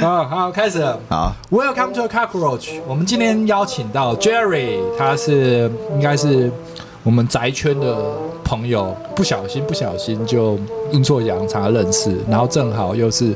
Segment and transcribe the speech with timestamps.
[0.00, 0.98] 好好，开始了。
[1.08, 2.80] 好，Welcome to Cockroach。
[2.86, 6.50] 我们今天邀请到 Jerry，他是应该是
[7.02, 7.96] 我们宅圈的
[8.44, 10.58] 朋友，不小心不小心就
[10.92, 13.34] 阴错阳差认识，然后正好又是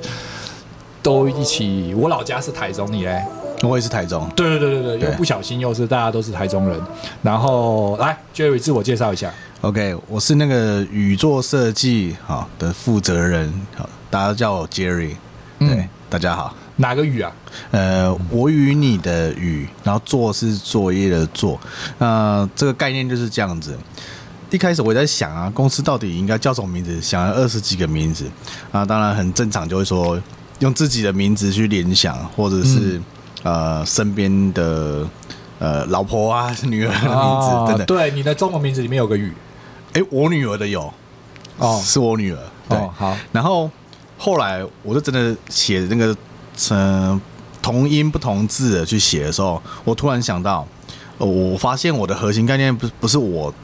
[1.09, 1.95] 都一起。
[1.97, 3.25] 我老家是台中，你嘞？
[3.63, 4.29] 我也是台中。
[4.37, 6.79] 对对对对对，对又不小心又是大家都是台中人。
[7.23, 9.33] 然后来，Jerry 自我介绍一下。
[9.63, 15.17] OK，我是那个宇宙设计好的负责人，好，大家叫我 Jerry。
[15.59, 15.69] 对。
[15.69, 17.31] 嗯大家好，哪个语啊？
[17.71, 21.61] 呃，我与你的宇，然后作是作业的作。
[21.99, 23.77] 那、呃、这个概念就是这样子。
[24.51, 26.99] 一开始我在想啊，公司到底应该叫什么名字？
[27.03, 28.25] 想了二十几个名字
[28.73, 30.19] 啊，当然很正常，就会说
[30.61, 32.99] 用自己的名字去联想，或者是、
[33.43, 35.07] 嗯、呃身边的
[35.59, 37.87] 呃老婆啊、 女儿的名字，哦、等等。
[37.87, 39.33] 对，你的中文名字里面有个雨。
[39.93, 40.93] 哎，我女儿的有
[41.59, 42.39] 哦，是我女儿。
[42.69, 43.71] 对，哦、好，然后。
[44.21, 46.17] 后来我就真的写那个，
[46.73, 47.21] 嗯，
[47.63, 50.67] 同音不同字的去写的时候，我突然想到，
[51.19, 53.55] 我发现我的核心概念不不是我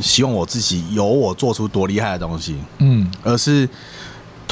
[0.00, 3.68] 希望我自己由我做出多厉害的东西，嗯，而是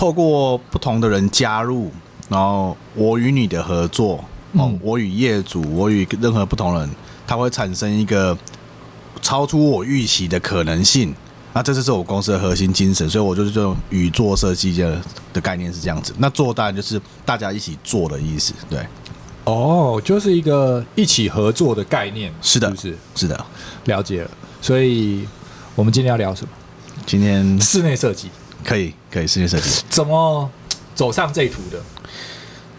[0.01, 1.91] 透过不同的人加入，
[2.31, 6.89] 然后我与你的合作，哦，我与业主，我与任何不同人，
[7.27, 8.35] 它会产生一个
[9.21, 11.15] 超出我预期的可能性。
[11.53, 14.99] 那这就是我公司的核心精神，所以我就是用宇作设计的
[15.35, 16.15] 的概念是这样子。
[16.17, 18.79] 那做当然就是大家一起做的意思，对。
[19.45, 22.99] 哦，就是一个一起合作的概念，是的，是不是？
[23.17, 23.47] 是的，
[23.85, 24.31] 了解了。
[24.63, 25.29] 所以
[25.75, 26.49] 我们今天要聊什么？
[27.05, 28.31] 今天室内设计，
[28.65, 29.83] 可以，可以室内设计。
[29.89, 30.49] 怎么
[30.95, 31.81] 走上这一途的？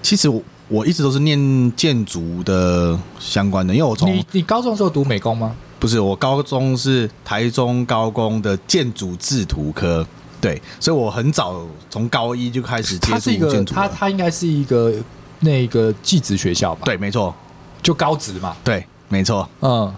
[0.02, 5.56] 其实我我一直都是念建筑的相关的，因为我从你你高中的时候读美工吗？
[5.80, 10.06] 不是，我高中是台中高工的建筑制图科，
[10.40, 13.74] 对，所以我很早从高一就开始接触建筑。
[13.74, 14.94] 它它应该是一个
[15.40, 16.82] 那个技职学校吧？
[16.86, 17.34] 对，没错，
[17.82, 18.56] 就高职嘛。
[18.64, 19.50] 对，没错。
[19.62, 19.92] 嗯，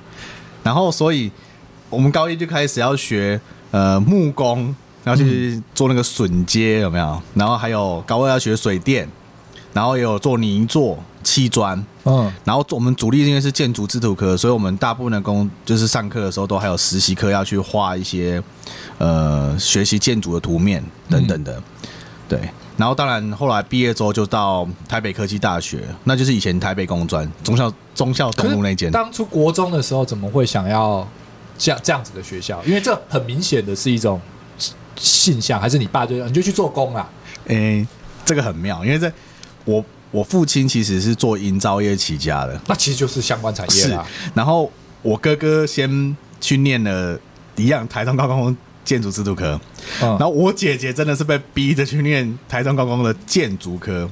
[0.64, 1.30] 然后所以
[1.90, 3.40] 我们高一就开始要学
[3.72, 7.22] 呃木工，然后去做那个榫接有没有？
[7.34, 9.08] 然后还有高二要学水电，
[9.74, 10.98] 然后也有做泥做。
[11.26, 18.44] 砌砖，嗯，然后我们主力因为是建筑制图科，所以我们大部分的工就是上课的时候都还有实习课要去画一些，
[18.98, 21.64] 呃，学习建筑的图面等等的，
[22.28, 22.42] 对。
[22.76, 28.92] 然后当然后来毕业之后就到台北科技大学，那就是以前台北工专中校中校东路那间。
[28.92, 31.08] 当初国中的时候怎么会想要
[31.58, 32.62] 这样这样子的学校？
[32.66, 34.20] 因为这很明显的是一种
[34.96, 37.08] 现象，还是你爸就你就去做工啦？
[37.48, 37.86] 诶，
[38.26, 39.12] 这个很妙，因为在
[39.66, 39.84] 我。
[40.14, 44.06] 我父亲其实是做营造业起家的，那其实就是相关产业啦。
[44.36, 44.72] 然后
[45.02, 47.20] 我哥哥先去念了
[47.56, 48.56] 一样台中高工
[48.86, 49.60] 建筑制度科，
[50.04, 54.08] 嗯，然后我姐姐真的是被逼着去念台中高工的建筑科。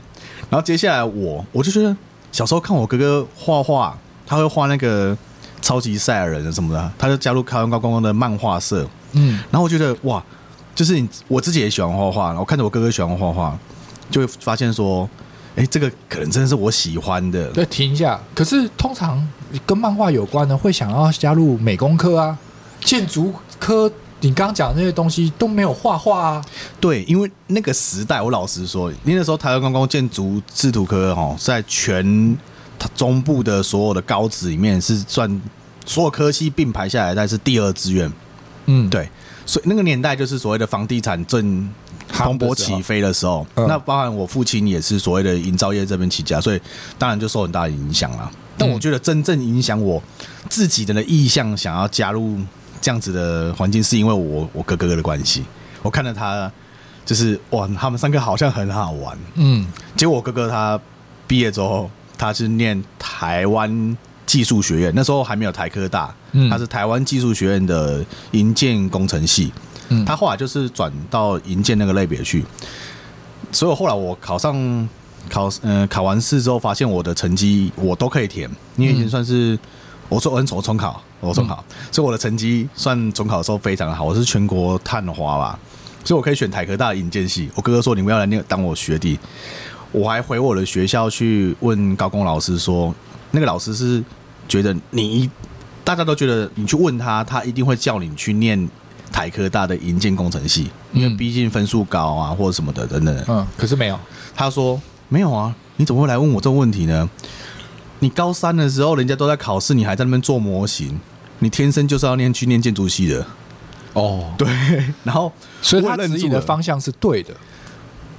[0.50, 1.96] 然后接下来我我就觉得
[2.32, 5.16] 小时候看我哥哥画画，他会画那个
[5.62, 10.26] 超级赛亚人什么的，他就加入台湾高工的漫画社，嗯，然后我觉得哇，
[10.76, 13.58] 就是你我自己也喜欢画画，然后看着我哥哥喜欢画画，
[14.10, 15.10] 就会发现说。
[15.54, 17.50] 哎，这个可能真的是我喜欢的。
[17.50, 18.18] 对，停一下。
[18.34, 19.22] 可是通常
[19.66, 22.38] 跟漫画有关的，会想要加入美工科啊、
[22.86, 23.92] 建筑科。
[24.22, 26.46] 你刚刚讲的那些东西都没有画画啊。
[26.80, 32.38] 对，因为那个时代，我老实说，那时候台湾高工建筑制图科哈，在全
[32.96, 35.42] 中部的所有的高职里面是算
[35.86, 38.10] 所有科系并排下来，但是第二志愿。
[38.72, 39.10] 嗯，对。
[39.46, 41.70] 所以那个年代就是所谓的房地产正
[42.08, 46.62] 蓬勃起飞的时候，那包含我父亲也是所谓的营造业这边起家，所以
[46.98, 48.32] 当然就受很大的影响了。
[48.58, 50.02] 但我觉得真正影响我
[50.48, 52.38] 自己的意向，想要加入
[52.80, 55.44] 这样子的环境，是因为我我哥哥的关系。
[55.82, 56.50] 我看到他
[57.04, 59.18] 就是哇，他们三个好像很好玩。
[59.34, 59.66] 嗯，
[59.98, 60.80] 结果我哥哥他
[61.28, 63.98] 毕业之后，他是念台湾
[64.32, 66.10] 技术学院，那时候还没有台科大，
[66.50, 68.02] 他是台湾技术学院的
[68.32, 69.52] 营建工程系。
[70.06, 72.46] 他后来就是转到营建那个类别去，
[73.52, 74.88] 所以后来我考上
[75.30, 79.60] 考嗯、呃、考完试之后，发现我的成绩我都可以填，因为已经算是
[80.08, 81.62] 我说我很重重考，我重考，
[81.92, 85.60] 所以我的成绩算重考的时候非常的好，我是全国探花吧，
[86.06, 87.50] 所以我可以选台科大营建系。
[87.54, 89.20] 我哥哥说，你们要来那当我学弟，
[89.92, 92.96] 我还回我的学校去问高工老师说，
[93.32, 94.02] 那个老师是
[94.52, 95.30] 觉得你
[95.84, 98.70] 大家都觉得你去问他，他一定会叫你去念。
[99.14, 103.26] 台科大的营建工程系，因为毕竟分数高啊，或者什么的等等。
[103.28, 104.00] 嗯，可是没有。
[104.34, 107.10] 他说没有啊，你怎么会来问我这个问题呢？
[108.00, 110.98] 你高三的时候，人家都在考试，你还在那边做模型，
[111.40, 113.28] 你天生就是要念去念建筑系的。
[113.92, 114.48] 哦，对，
[115.04, 115.30] 然后
[115.62, 117.34] 所以他指引的方向是对的。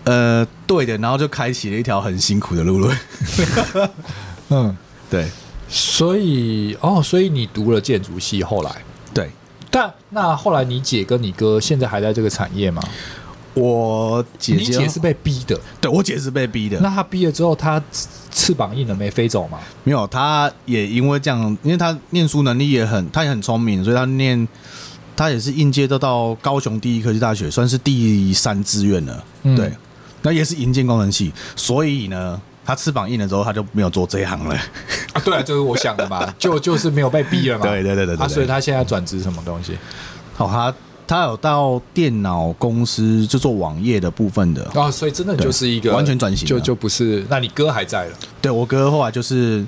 [0.05, 2.95] 呃，对的，然后就开启了一条很辛苦的路了。
[4.51, 4.77] 嗯，
[5.09, 5.27] 对，
[5.75, 8.71] 所以哦，所以你读了建筑系，后来
[9.15, 9.31] 对，
[9.71, 12.83] 但那后来你姐跟你哥现在还在这个产业吗？
[13.55, 16.79] 我姐姐，你姐是被逼的，对，我姐是被逼的。
[16.81, 17.83] 那她毕业之后，她
[18.31, 19.59] 翅膀硬了没飞走吗？
[19.85, 24.47] 没有，她也因为这样，因为她念书能力也很，她也很聪明，所以她念，
[25.17, 29.25] 她也是应届都到高雄第一科技大学，算是第三志愿了。
[29.45, 29.73] 嗯、对。
[30.25, 34.55] 那也是营建工程系，所以呢，他翅膀硬了之后，他就没有做这一行了。
[35.13, 37.65] 啊，对啊，就是我想的嘛，就就是没有被逼了嘛。
[37.67, 38.25] 对对对对对。
[38.25, 39.77] 啊，所以他现在转职什么东西？
[40.35, 40.75] 好，他
[41.07, 44.65] 他有到电脑公司就做网页的部分的。
[44.75, 47.27] 啊，所以真的就是一个完全转型，就就不是。
[47.29, 48.17] 那你哥还在了？
[48.41, 49.67] 对，我哥后来就是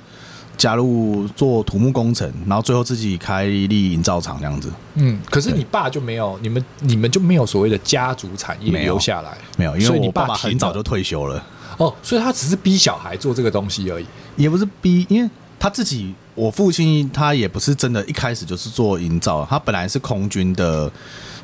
[0.57, 4.71] 加入做土木工程，然后最后自己开立营造厂这样子。
[4.95, 9.37] 嗯，可是你爸就没有，你们你们就没有所谓的家族产业留下来？
[9.59, 11.45] 没有，因为我爸爸很早就退休了。
[11.79, 14.07] 哦，所以他只是逼小孩做这个东西而已，
[14.37, 15.29] 也不是逼，因为
[15.59, 20.91] 他自己，我父亲他也不是真的一开始就是做营造，他本来是空军的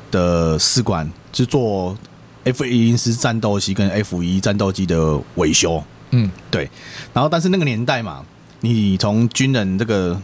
[0.09, 1.97] 的士官，是做
[2.43, 5.83] F 一零四战斗机跟 F 一战斗机的维修。
[6.11, 6.69] 嗯，对。
[7.13, 8.23] 然后，但是那个年代嘛，
[8.59, 10.19] 你从军人这个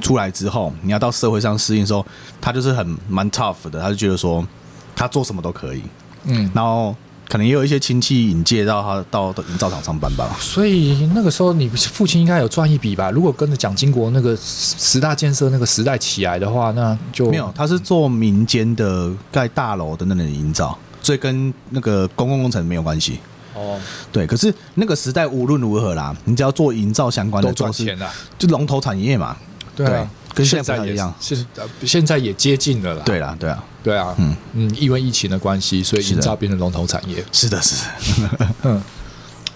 [0.00, 2.04] 出来之后，你要到社会上适应的时候，
[2.40, 4.46] 他就是很蛮 tough 的，他就觉得说
[4.94, 5.82] 他做什么都可以。
[6.24, 6.94] 嗯，然后。
[7.28, 13.10] 可能也有一些亲戚引介到他到营造厂上班吧，所以那个时候你父亲应该有赚一笔吧？
[13.10, 17.52] 如果跟着蒋经国那个十大建设那个时代起来的话，那就没有。
[17.54, 23.18] 他是做民间的盖大楼等等的营造，所以跟那个公共工程没有关系。
[23.54, 23.78] 哦，
[24.10, 24.26] 对。
[24.26, 29.36] 可是那个时代无论如何啦，你只要做营造相关的，都赚钱了，就龙头产业嘛。
[29.76, 30.10] 对啊。
[30.34, 31.44] 跟现在一样，是
[31.84, 33.02] 现在也接近了啦。
[33.04, 37.24] 对啦，对啊，对啊，嗯嗯，因为疫情的关系，所以营造变成龙头产业。
[37.32, 38.28] 是的，是的。
[38.64, 38.82] 嗯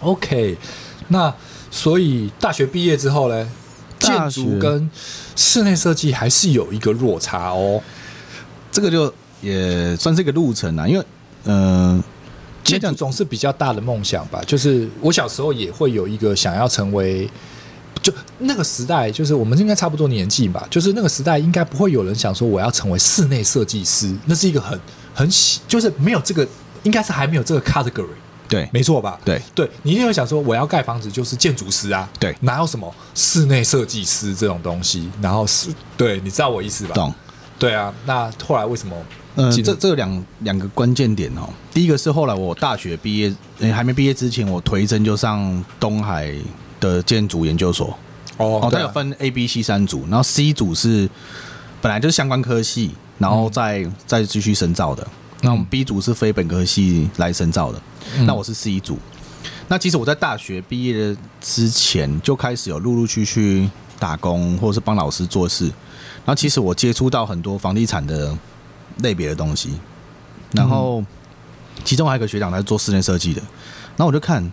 [0.00, 0.56] ，OK，
[1.08, 1.34] 那
[1.70, 3.46] 所以大学毕业之后呢，
[3.99, 4.90] 建筑跟
[5.37, 7.79] 室内设计还是有一个落差哦。
[8.70, 9.12] 这个就
[9.43, 11.05] 也算是一个路程啊，因为
[11.44, 12.05] 嗯，呃、
[12.64, 14.40] 建筑总是比较大的梦想吧。
[14.46, 17.29] 就是我小时候也会有一个想要成为。
[18.00, 20.66] 就那个时代，就是我们应该差不多年纪吧。
[20.70, 24.78] 就是那个时代，应该不会有人想说我要成为室内设计师，那是一个很
[25.14, 26.46] 很喜，就是没有这个，
[26.84, 28.06] 应该是还没有这个 category。
[28.48, 29.18] 对，没错吧？
[29.24, 32.08] 对，对你一定会想说我要盖房子就是建筑师啊。
[32.18, 35.10] 对，哪有什么室内设计师这种东西？
[35.22, 36.94] 然后是，对，你知道我意思吧？
[36.94, 37.14] 懂。
[37.58, 38.96] 对啊，那后来为什么？
[39.36, 41.48] 嗯、呃，这这两两个关键点哦。
[41.72, 46.34] 第一个是后来我大学毕业，诶，还没毕业之前，我推甄就上东海。
[46.82, 47.96] 的建筑研究所
[48.38, 51.08] 哦，它有分 A、B、C 三组，然后 C 组是
[51.81, 55.06] 本来就是相关科系，然后再、嗯、再继续深造的。
[55.43, 57.81] 那我们 B 组是非本科系来深造的。
[58.17, 58.99] 嗯、那我是 C 组。
[59.69, 65.67] 那其实我在大学毕业之前就开始有陆陆续续打工，或者是帮老师做事。
[65.67, 68.37] 然后其实我接触到很多房地产的
[68.99, 69.70] 类别的东西。
[70.52, 71.05] 然后
[71.84, 73.40] 其中还有一个学长他是做室内设计的，
[73.96, 74.50] 然后我就看，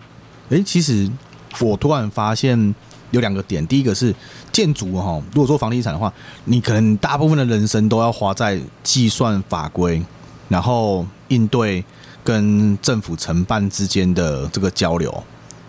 [0.50, 1.10] 哎，其实。
[1.58, 2.74] 我突然发现
[3.10, 4.14] 有两个点，第一个是
[4.52, 6.12] 建筑哈，如果说房地产的话，
[6.44, 10.00] 你可能大部分的人生都要花在计算法规，
[10.48, 11.84] 然后应对
[12.22, 15.22] 跟政府承办之间的这个交流，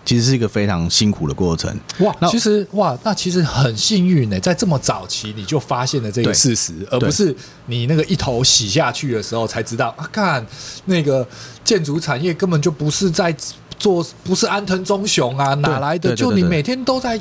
[0.04, 1.76] 其实是一个非常辛苦的过程。
[1.98, 7.34] 哇，那其实哇，那其实很幸运呢，在这么早期你就发现了这个事实，而不是
[7.66, 10.46] 你那个一头洗下去的时候才知道啊，看
[10.84, 11.26] 那个
[11.64, 13.34] 建筑产业根本就不是在。
[13.82, 16.14] 做不是安藤忠雄啊，哪来的？
[16.14, 17.18] 就你每天都在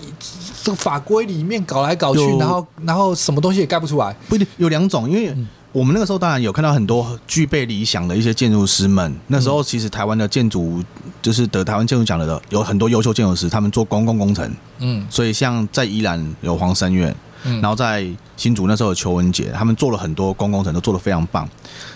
[0.63, 4.15] 这个法规里面搞来搞去，然后然后什么东西也盖不出来。
[4.29, 5.35] 不一定有两种，因为
[5.71, 9.11] 我们那个时候当然有看到很多具备理想的一些建筑师们。
[9.25, 10.83] 那时候其实台湾的建筑
[11.19, 14.53] 就是得台湾建筑奖的有很多优秀建筑师，他们做公共工程。
[14.77, 18.05] 嗯，所以像在宜兰有黄申远，然后在
[18.37, 21.49] 新竹那时候有邱文杰，他们做了很多公共工程，都做的非常棒。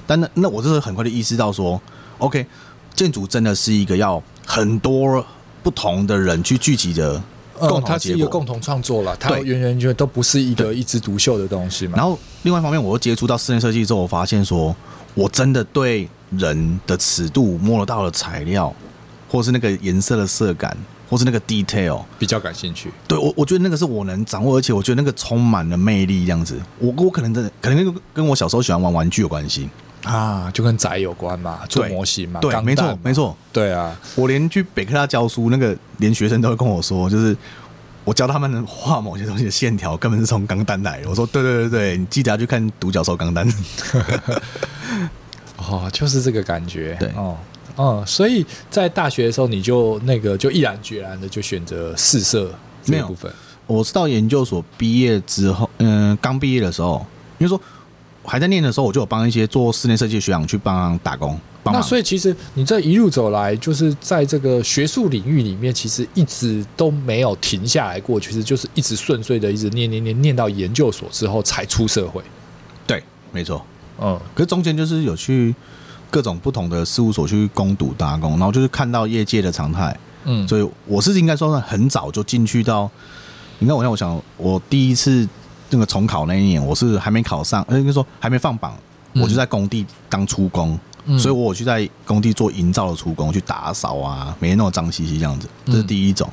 [0.07, 1.79] 但那那我就是很快的意识到说
[2.17, 2.43] ，OK，
[2.95, 4.23] 建筑真的是一个要。
[4.45, 5.25] 很多
[5.63, 7.21] 不同的人去聚集的
[7.59, 9.15] 共同、嗯，它是一个共同创作了。
[9.17, 11.97] 它圆圆觉得都不是一个一枝独秀的东西嘛。
[11.97, 14.75] 然后另外一方面，我又接触到室内设计之后，我发现说，
[15.13, 18.73] 我真的对人的尺度摸得到的材料，
[19.29, 20.77] 或是那个颜色的色感，
[21.09, 22.91] 或是那个 detail 比较感兴趣。
[23.07, 26.25] 对我，我觉得那个是我能掌握，而且我觉得那个充满了魅力。
[26.25, 29.69] 这样子，我我可能真的可能跟跟我小时候喜欢玩玩具有关系。
[30.05, 37.35] 啊，就跟宅有关嘛，做模型嘛，对，对没错没错，对啊，我连去北科大教书，那个连学生都会跟我说，就是
[38.03, 41.09] 我教他们画某些东西的线条，根本是从钢弹来的。
[41.09, 43.47] 我说对对对对，你记得要去看独角兽钢弹。
[45.57, 47.35] 哦，就是这个感觉，对哦。
[47.77, 52.49] 嗯，所以在大学的时候，你就那个就毅然决然的就选择试色
[52.83, 53.29] 这个部分。
[53.67, 57.05] 我是到研究所毕业之后，嗯、呃，刚毕业的时候，
[57.37, 57.59] 因为说
[58.25, 61.39] 还在念的时候，我就有帮一些做室内设计的学长去帮忙打工。
[61.63, 72.21] 那所以其实你这一路走来，就是在这个学术领域里面，其实一直都没有停下来过，其实就是一直顺遂的，一直念念念念到研究所之后才出社会。
[72.85, 73.65] 对，没错。
[73.99, 75.53] 嗯，可是中间就是有去。
[76.11, 82.89] 各种不同的事务所去攻读打工，然后就是看到业界的常态，嗯，所以我是应该说很早就进去到。
[83.59, 85.27] 你看，我让我想，我第一次
[85.75, 88.73] 那个重考那一年，我是还没考上，呃，应该说还没放榜，
[89.15, 96.29] 我就在工地当出工，嗯，所以我去在工地做营造的出工，去打扫啊，每天弄脏兮兮这样子，这是第一种。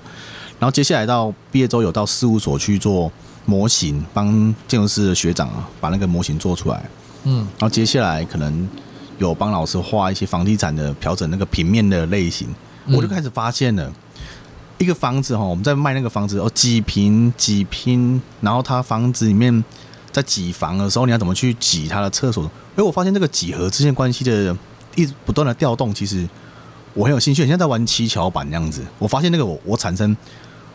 [0.59, 3.11] 然后接下来到毕业之后，有到事务所去做
[3.45, 6.85] 模型，帮建筑师的学长啊把那个模型做出来，
[7.25, 8.69] 嗯，然后接下来可能。
[9.19, 12.49] 有帮老师画一些房地产的调整那个平面的类型，
[12.89, 13.93] 我就开始发现了
[14.83, 19.65] 一个房子哈，我们在卖那个房子哦，几平几平，然后它房子里面
[20.11, 22.51] 在挤房的时候，你要怎么去挤它的厕所？
[22.77, 24.57] 哎，我发现这个几何之间关系的
[24.97, 26.29] 一直不断的调动，其实
[26.95, 27.43] 我很有兴趣。
[27.43, 30.17] 现在在玩七巧板那样子，我发现那个我我产生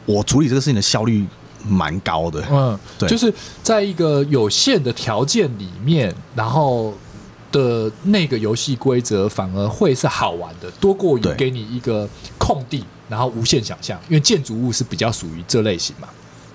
[0.06, 1.26] 我处理这个事情的效率
[1.68, 2.44] 蛮高的。
[2.50, 6.94] 嗯，对，就是在一个有限的条件里面，然后。
[7.50, 14.00] 的那个游戏规则反而会是好玩的，多过于给你一个空地，然后无限想象。
[14.10, 16.08] 因为建筑物是比较属于这类型嘛。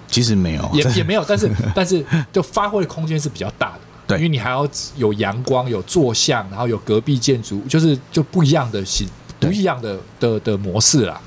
[0.09, 3.81] 其实没有，也也没有， 但是但是就发挥的空间是比较大的。
[4.07, 9.09] 对，因为你还要有阳光、有坐向，然后有隔壁建筑，就是就不一样的形、
[9.41, 11.19] 不一样的的的模式啦。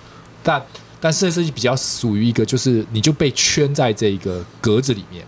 [0.43, 0.61] 但
[0.99, 5.25] 但设计比较属于一个，就是你就被圈在这个格子里面。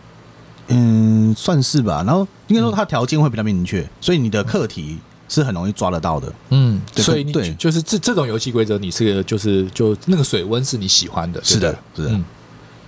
[0.68, 2.04] 嗯，算是吧。
[2.06, 6.34] 然后应该说它条件会比较明确，所以你的课题是很容易抓得到的。
[6.50, 12.10] 嗯，所以你对，就是这这种游戏规则，你是就是就那个水温是你喜欢的，是的，是的。
[12.12, 12.24] 嗯，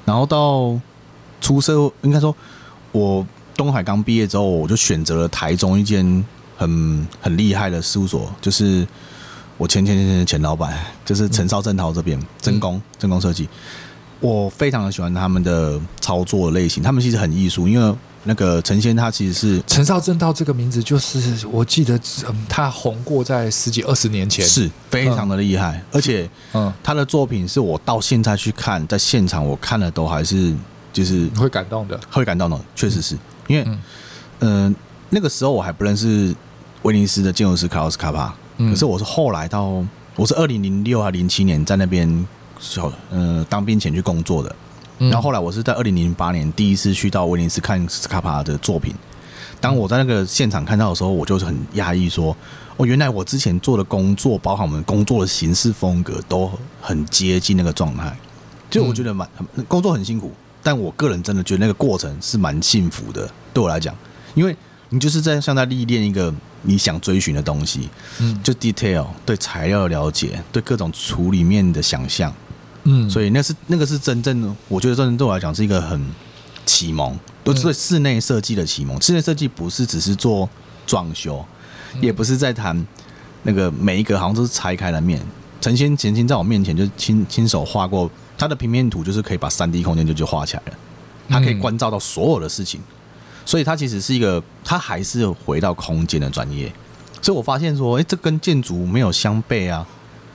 [0.05, 0.79] 然后到
[1.41, 2.36] 出社，应该说
[2.91, 6.25] 我东海刚毕业之后，我就选择了台中一间
[6.58, 8.88] 很很厉害的事务所，就是
[9.58, 13.48] 我前前前前前老板，就是陈少正涛这边，真工真工设计。
[14.22, 17.96] 我非常的喜欢他们的操作类型，他们其实很艺术，因为
[18.29, 30.53] 那个陈先他其实是陈少正道这个名字，就是我记得，嗯，他红过在十几二十年前，是非常的厉害，而且，嗯，他的作品是我到现在去看，在现场我看了都还是
[30.93, 33.17] 就是会感动的，会感动的，确实是。
[33.48, 33.67] 因为，
[34.41, 34.75] 嗯，
[35.09, 36.36] 那个时候我还不认识
[36.83, 39.83] 威尼斯的建筑师卡奥斯卡帕，可是我是后来到，
[40.15, 42.27] 我是二零零六还零七年在那边。
[42.62, 44.53] 小呃，当兵前去工作的，
[45.00, 48.94] 然后后来我是在二零零八年第一次去到威尼斯看斯卡帕的作品。
[49.62, 52.36] 当我在那个现场看到的时候，我就是很压抑，说
[52.77, 56.50] ：“哦，原来我之前做的工作，包含我们工作的形式风格，都
[56.82, 58.15] 很接近那个状态。”
[58.72, 59.27] 就我觉得蛮
[59.68, 63.29] 工作很辛苦，但我个人真的觉得那个过程是蛮幸福的。
[63.53, 63.94] 对我来讲，
[64.34, 64.56] 因为
[64.89, 67.89] 你就是在像在历练一个你想追寻的东西，
[68.20, 72.34] 嗯，就 detail 对材料的了解，对各种处理面的想象。
[72.83, 76.01] 嗯，所以那是那个是真正的，我觉得真正对我来讲是一个很
[76.65, 79.00] 启蒙，都是对室内设计的启蒙。
[79.01, 80.50] 室内设计不是只是做
[80.88, 81.43] 装修，
[82.01, 82.88] 也不是在谈
[83.43, 85.21] 那个每一个好像都是拆开的面。
[85.62, 90.74] 陈先前清在我面前就亲亲手画过他的平面图，就是可以把三 D 空间就就画起来了，
[91.27, 92.79] 他可以关照到所有的事情，
[93.45, 96.71] 所以它其实是一个，它还是回到空间的专业。
[97.21, 99.86] 所以我发现说，哎、欸，这跟建筑没有相悖啊。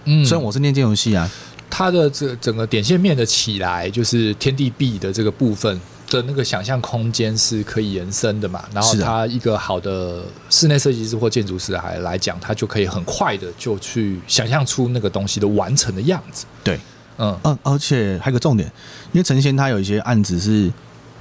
[0.05, 1.31] 嗯，虽然我是念建筑系啊。
[1.77, 8.65] 它的这整个点线面的起来，就是天地壁的这个部分的那个想象空间是可以延伸的嘛？
[8.73, 16.47] 然后它一个好的室内设计师或建筑师还来讲，他就可以很快的就去想象出那个东西的完成的样子。
[16.63, 16.79] 对，
[17.19, 18.71] 嗯嗯，而且还有个重点，
[19.11, 20.73] 因为陈先他有一些案子是。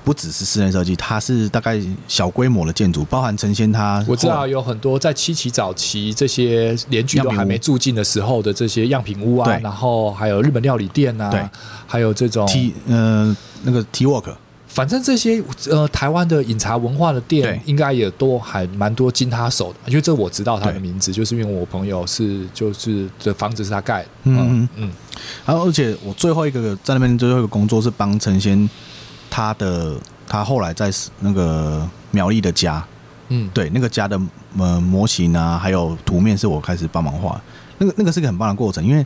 [0.03, 4.03] 不只是室内设计，它是大概小规模的建筑，包含陈先他。
[4.07, 11.41] 我知道有很多在七期早期这些联居都还没住进的时候的这些样品屋啊，然后还有日本料理店啊，对，
[11.87, 14.33] 还有这种 T 呃那个 T Work，
[14.67, 24.91] 反正这些呃台湾的饮茶文化的店，应该也都还蛮多经他手的，因为这我知道他的名字，就是因为我朋友是就是这房子是他盖的，嗯嗯嗯，
[25.45, 28.69] 然后而且我最后一个在那边最后一个工作是帮陈先。
[29.35, 29.95] 他的
[30.27, 32.85] 他后来在那个苗栗的家
[33.29, 34.19] 嗯，对，那个家的
[34.59, 37.41] 呃模型啊，还有图面是我开始帮忙画，
[37.79, 39.03] 那个那个是个很棒的过程，因为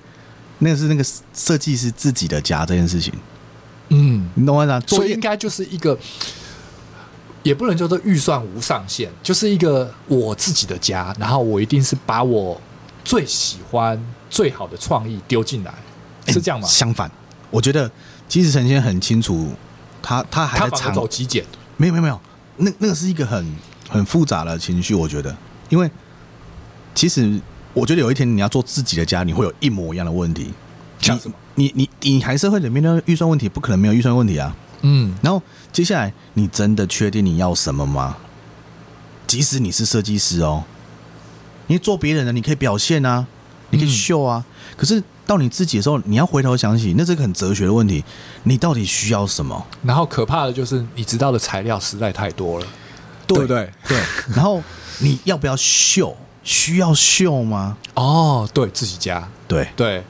[0.57, 3.13] 那个是那个设计师自己的家这件事情，
[3.87, 4.81] 嗯，你懂我意思吗？
[4.85, 5.97] 所以应该就是一个，
[7.41, 12.59] 也不能叫做预算无上限，就是一个我自己的家，然后我一定是把我
[13.05, 13.97] 最喜欢、
[14.29, 15.73] 最好的创意丢进来，
[16.27, 16.67] 是这样吗？
[16.67, 17.09] 相反，
[17.49, 17.89] 我觉得
[18.27, 19.51] 其实陈先很清楚，
[20.07, 21.43] 他他还在走极简，
[21.75, 22.17] 没有没有没有，
[22.55, 23.45] 那那个是一个很
[23.89, 25.35] 很复杂的情绪，我觉得，
[25.67, 25.91] 因为
[26.95, 27.41] 其实
[27.73, 30.53] 我觉得有一天你要做自己的家，你会有一模一样的问题，
[31.01, 31.35] 像什么？
[31.55, 34.55] 你你你，你还是会面对预算问题，不可能没有预算问题啊。
[34.83, 38.15] 嗯，然后接下来，你真的确定你要什么吗？
[39.27, 40.63] 即使你是设计师哦，
[41.67, 43.27] 你做别人的，你可以表现啊，
[43.69, 44.43] 你可以秀啊。
[44.47, 48.03] 嗯、可是到你自己的时候，你要回头想起，那是个很哲学的问题，
[48.43, 49.65] 你到底需要什么？
[49.83, 52.65] 然后可怕的就是，你知道的材料实在太多了，
[53.25, 53.69] 对不对？
[53.87, 53.97] 对。
[54.35, 54.61] 然后
[54.99, 56.15] 你要不要秀？
[56.43, 57.77] 需要秀吗？
[57.95, 60.03] 哦，对自己家，对对。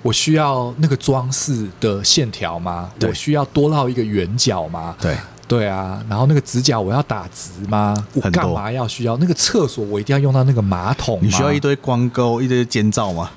[0.00, 2.90] 我需要那个装饰的线条吗？
[3.00, 4.94] 我需要多绕一个圆角吗？
[5.00, 7.94] 对对啊，然后那个直角我要打直吗？
[8.14, 9.84] 我干嘛要需要那个厕所？
[9.84, 11.18] 我一定要用到那个马桶？
[11.22, 13.30] 你需要一堆光钩、一堆间罩吗？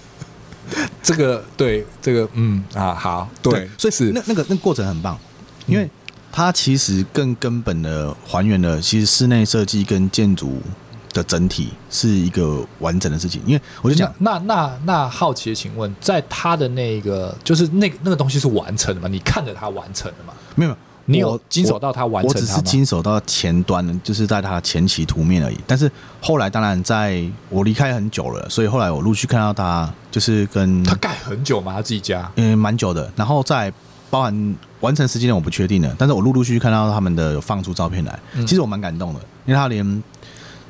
[1.02, 5.18] 这个对，这个嗯啊好，对，对所以是那那个那个过程很棒，
[5.66, 5.88] 因为
[6.30, 10.60] 它其实更根本的还原了其实室内设计跟建筑。
[11.12, 19.08] 的整体是一个完整的事情，因为我就讲，那那那，那好奇的，请问，在他的那个，就是那个那个东西是完成的吗？
[19.08, 20.32] 你看着他完成的吗？
[20.54, 20.76] 没有，
[21.10, 25.58] 你有经手到他完成我，我只是经手到前端，就是在他的前期图面而已。
[25.66, 25.90] 但是
[26.20, 31.72] 后来，当然在我离开很久了，所以后来我陆续看到他，就是跟他盖很久吗？
[31.72, 32.30] 他自己家？
[32.36, 33.10] 嗯，蛮久的。
[33.16, 33.72] 然后在
[34.08, 40.02] 包含完成时间我不确定的，但是我陆陆续续看到他们的有放出照片来，其实我蛮感动的，因为他连。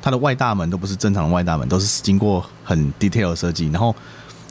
[0.03, 3.67] 它的外大门都不是正常的外大门，都是经过很 detail 的设计。
[3.67, 3.95] 然后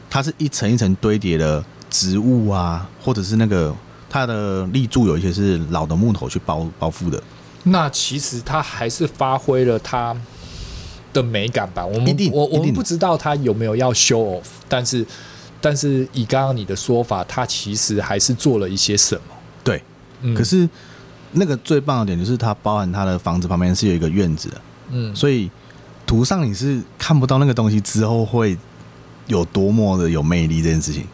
[0.09, 3.75] 它是一层一层堆叠的植物啊，或者是那个
[4.11, 7.23] 它的立柱有一些是老的木头去包包覆的。
[7.63, 10.15] 那其实它还是发挥了它
[11.13, 11.87] 的美感吧？
[11.87, 15.07] 我们一定我我们不知道它有没有要 show off，但是
[15.61, 19.23] 但是以刚刚你的说法，它其实还是做了一些什么？
[19.63, 19.83] 对，
[20.23, 20.35] 嗯。
[20.35, 20.69] 可是
[21.33, 24.61] 那个最棒的点就是它包含它的房子旁边是有一个院子的。
[24.91, 25.51] 嗯，所以
[26.07, 28.57] 图上你是看不到那个东西之后会
[29.27, 31.05] 有多么的有魅力这件事情。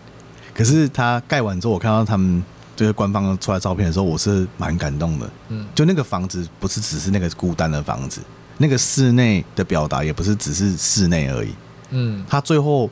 [0.55, 2.43] 可是它盖完之后，我看到他们
[2.77, 5.31] 这个官方出来照片的时候，我是蛮感动的。
[5.49, 8.21] 嗯，就那个房子不是只是那个孤单的房子，
[8.59, 11.49] 那个室内的表达也不是只是室内而已。
[11.91, 12.89] 嗯，它最后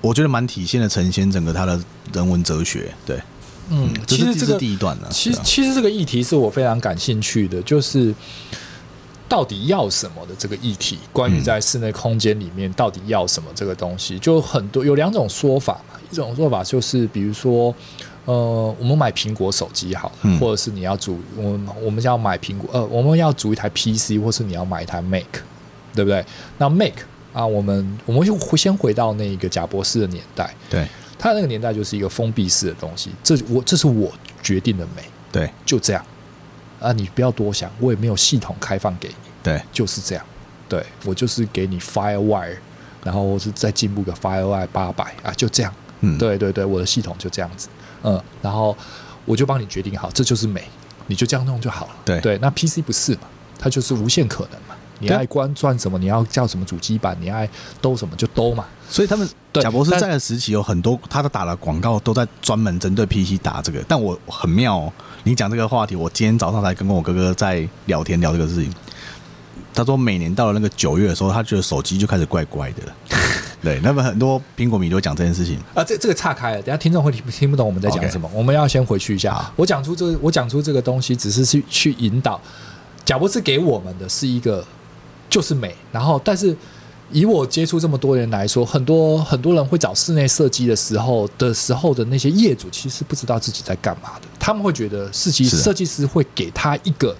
[0.00, 1.80] 我觉得蛮体现的呈现整个它的
[2.12, 2.92] 人文哲学。
[3.06, 3.18] 对，
[3.70, 8.14] 嗯，其实这个第一段呢，其实其实这个议题是我非常感兴趣的，就是。
[9.28, 15.98] 到底要什么的这个议题，关于在室内空间里面到底要什么这个东西，就很多有两种说法嘛。
[16.10, 17.74] 一种说法就是，比如说，
[18.24, 25.26] 呃，我们买苹果手机好了，或者是你要组，我们我们要买苹果，呃，我们要组一台 PC，或是你要买一台 Mac，
[25.94, 26.24] 对不对？
[26.58, 26.92] 那 Mac
[27.32, 30.86] 啊，我们我们就先回到那个贾博士的年代，对，
[31.18, 36.04] 他那个年代就是一个封闭式的东西，这我这是我决定的美，对，就这样。
[36.80, 39.14] 啊，你不要多想，我也没有系统开放给你。
[39.40, 40.24] 对，就是这样。
[40.68, 42.56] 对，我就是给你 FireWire，
[43.04, 45.72] 然后我是再进步个 FireWire 八百啊，就这样。
[46.00, 47.68] 嗯，对对对，我的系统就这样子。
[48.02, 48.76] 嗯，然后
[49.24, 50.64] 我就帮你决定好，这就是美，
[51.06, 51.92] 你就这样弄就好了。
[52.04, 53.22] 对对，那 PC 不是嘛？
[53.58, 54.74] 它就是无限可能嘛。
[54.98, 57.48] 你爱关转什么，你要叫什么主机板，你爱
[57.80, 58.64] 兜什么就兜嘛。
[58.88, 63.84] 所以他们贾博士在的时期有很多，他的打的广告都在专门针对 PC 打这个。
[63.88, 64.92] 但我很妙哦，
[65.24, 68.72] 你讲这个话题，我今天早上才跟我哥哥在聊天聊这个事情。
[69.74, 72.82] 他说每年到了那个九月的时候，他觉得手机就开始怪怪的。
[73.62, 75.84] 对，那么很多苹果迷都讲这件事情啊。
[75.84, 78.28] 这这个岔开了，等下听众会听听不懂我们在讲什么。
[78.34, 79.50] 我们要先回去一下。
[79.56, 82.40] 我讲出这个，我讲出这个东西，只是去去引导。
[83.04, 84.64] 贾伯斯给我们的是一个。
[85.30, 86.54] 就是美，然后，但是
[87.10, 94.28] 以我接触这么多人来说，很多很多人会找室内设计的时候的时候的那些业主，其实不知道自己在干嘛的。
[94.38, 97.16] 他们会觉得，设计设计师会给他一个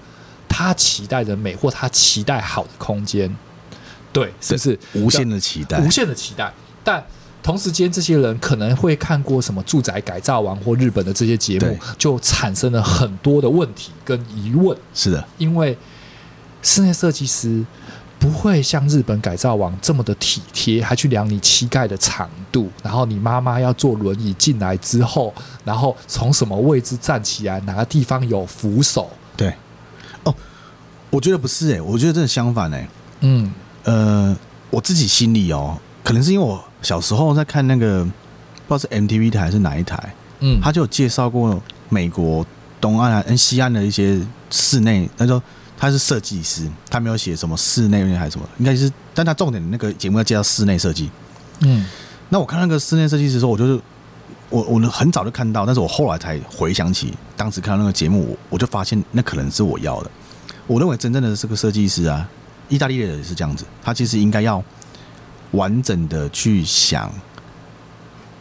[0.46, 3.34] 他期待的美或他期待好的空间，
[4.12, 5.80] 对，是不是无限的期待？
[5.80, 6.52] 无限的期待。
[6.84, 7.04] 但
[7.42, 14.76] 同时间，这些人可能会看过什么住宅改造王或日本的这些节目，就产生了很多的问题跟疑问。
[14.94, 15.76] 是的，因为
[16.62, 17.64] 室内设计师。
[18.18, 29.10] 不会像日本改造王这么的体贴，还去量你膝盖的长度，然后你妈妈要坐轮椅进来之后，然后从什么位置站起来，哪个地方有扶手？
[29.36, 29.52] 对，
[30.22, 30.32] 哦，
[31.10, 32.88] 我觉得不是哎、欸，我觉得真的相反哎、欸。
[33.22, 33.52] 嗯，
[33.84, 34.36] 呃，
[34.70, 38.04] 我自己心里哦，可能是因为我小时候在看那个，
[38.66, 42.46] 不知道是 MTV 台还是哪一台，嗯，他就有介绍过美国
[42.80, 45.42] 东岸跟西岸的一些室内，他说
[45.76, 51.10] 他是设计师，他没有写什么室内还是什么，应该是，但他重点的那个节目要介绍室内设计。
[51.60, 51.86] 嗯，
[52.28, 53.80] 那我看那个室内设计师的时候，我就是
[54.48, 60.10] 我我很早就看到，但是我后来才回想起当时看到那个节目，我我就发现那可能是我要的。
[60.66, 62.28] 我认为真正的这个设计师啊，
[62.72, 64.64] 意大利的也是这样子，他其实应该要
[65.50, 67.12] 完整的去想，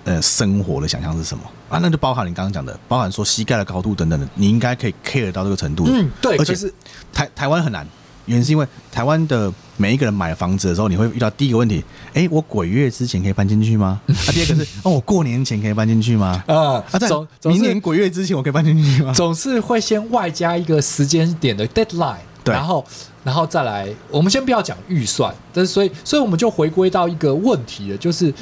[0.06, 1.78] 呃，生活的想象是什么啊？
[1.82, 5.84] 那就包含你刚刚讲的，包含说膝盖的高度等等的，你应该可以 care 到这个程度。
[5.88, 6.38] 嗯，对。
[6.38, 6.74] 而且是
[7.12, 7.86] 台台湾很难，
[8.26, 14.00] 原因是因为台湾的每一个人买房子的时候，你会遇到第一个问题：哎，我鬼月之前可以搬进去吗？
[14.08, 16.42] 啊，第二个是 哦，我过年前可以搬进去吗？
[16.48, 17.10] 啊，啊，在
[17.44, 19.12] 明年鬼月之前我可以搬进去吗？
[19.14, 22.16] 总是会先外加一个时间点的 deadline。
[22.44, 22.84] 对，然后，
[23.24, 28.34] 然后再来，我们先不要讲预算，但是所以，所以我们就回归到一个问题了，就是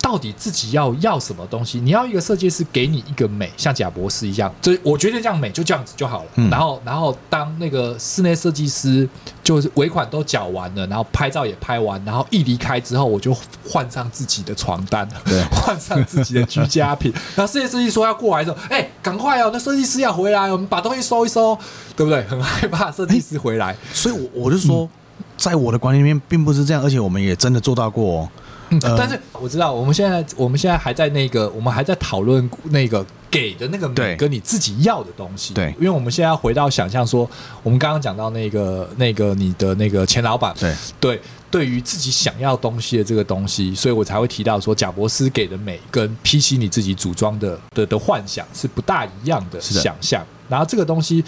[0.00, 1.80] 到底自己要要什么东西？
[1.80, 6.30] 你要一个设计师给你一个美，像贾博士一样，就我觉得这样美，就这样子就好了。
[6.36, 9.06] 嗯、然后，然后当那个室内设计师
[9.42, 17.12] 就是尾款都缴完了，然后拍照也拍完，然后一离开之后，我就换上自己的床单，对， 换上自己的居家品。
[17.34, 21.58] 然后室内设计说要过来的时候，哎，赶快哦，那设计师要回来，我们把东西收一收，
[21.96, 22.22] 对不对？
[22.24, 24.88] 很害怕设计师回来，所以我我就说，嗯、
[25.36, 28.28] 在我的观念里面并不是这样，而且我们也真的做到过、哦。
[28.70, 35.54] 嗯， 但是我知道，我们现在我们现在还在那个，我们还在讨论那个给的那个美跟你自己要的东西。
[35.54, 37.28] 对，因为我们现在要回到想象说，
[37.62, 50.24] 我们刚刚讲到那个那个你的那个前老板，对对，对于自己想要东西的这个东西，所以我才会提到说，贾伯斯给的美跟 PC 你自己组装的的的幻想是不大一样的想象。
[50.48, 51.22] 然后这个东西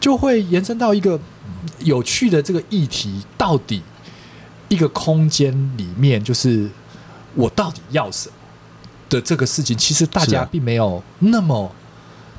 [0.00, 1.18] 就会延伸到一个
[1.80, 3.82] 有趣的这个议题，到底。
[4.72, 6.66] 一个空间里面，就是
[7.34, 8.34] 我到底要什么
[9.10, 11.70] 的这个事情，其实大家并没有那么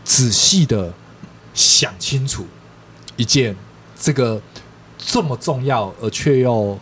[0.04, 0.92] 仔细的
[1.54, 2.48] 想清楚
[3.18, 3.56] 一件
[3.96, 4.42] 这个
[4.98, 6.76] 这么重要而却又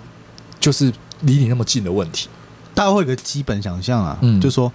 [0.58, 0.90] 就是
[1.24, 2.30] 离你那么近的问题。
[2.74, 4.72] 大家会有个基本想象啊，嗯，就是说，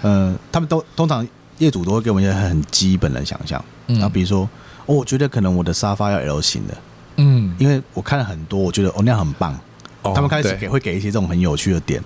[0.00, 1.26] 呃，他们都通常
[1.58, 4.48] 业主都会给我们一些很基本的想象，嗯，啊，比如说，
[4.86, 6.78] 哦，我觉得可能我的沙发要 L 型的，
[7.16, 9.60] 嗯，因为我看了很多，我觉得哦那样很棒。
[10.02, 12.02] 他们开始给会给一些这种很有趣的点，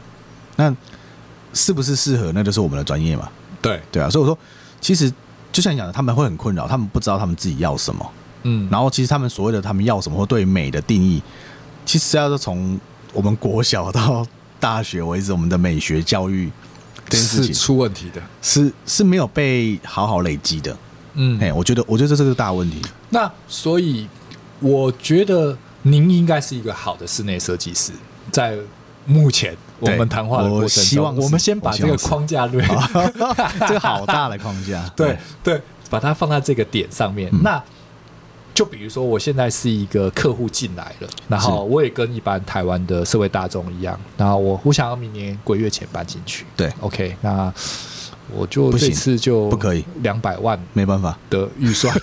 [0.57, 0.74] 那
[1.52, 2.33] 是不是适合？
[2.33, 3.28] 那就是我们的专业嘛。
[3.61, 4.37] 对对啊，所以我说，
[4.81, 5.12] 其实
[5.52, 8.11] 就像你讲的，他们会很困扰，他们不知道他们自己要什么。
[8.42, 11.22] 嗯，然后其实他们所谓的他们要什么，或对美的定义，
[11.85, 12.81] 其实要是从
[13.12, 14.26] 我们国小到
[14.59, 16.50] 大学为止，我们的美学教育
[17.09, 20.76] 这件事情是出问题的，是是没有被好好累积的。
[21.14, 22.83] 嗯，哎，我觉得我觉得这是个大问题。
[23.11, 24.09] 那所以
[24.61, 25.57] 我觉得。
[25.82, 27.92] 您应该是一个好的室内设计师，
[28.30, 28.56] 在
[29.04, 32.64] 目前我们谈话的过程中，我希望我们先把这个框架对，
[33.66, 37.28] 这个好大的框架， 对对，把它放在这个点上面。
[37.32, 37.62] 嗯、那
[38.54, 47.52] 就比如说，我现在是一个客户进来了，然后我也跟一般台湾的社会大众一样，然后我我想要明年鬼月前搬进去，对，OK，那。
[48.35, 51.94] 我就这次就不可以两百万，没办法的预算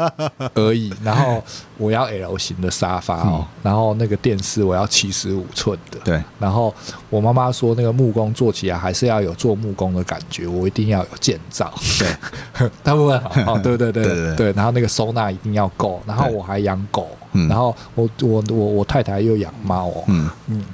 [0.54, 0.92] 而已。
[1.02, 1.42] 然后
[1.76, 5.98] 我要 L 型的沙发哦，然后那个电视我要七十五寸的。
[6.04, 6.22] 对。
[6.38, 6.74] 然后
[7.08, 11.72] 我妈妈说，那个木工做起来还是要有做木工的感觉，我一定要有建造。
[11.98, 12.68] 对。
[12.82, 14.52] 大部分好， 对对对对对。
[14.52, 16.02] 然后那个收纳一定要够。
[16.06, 20.04] 然后我还养狗，然后我我我我太太又养猫哦。
[20.08, 20.64] 嗯嗯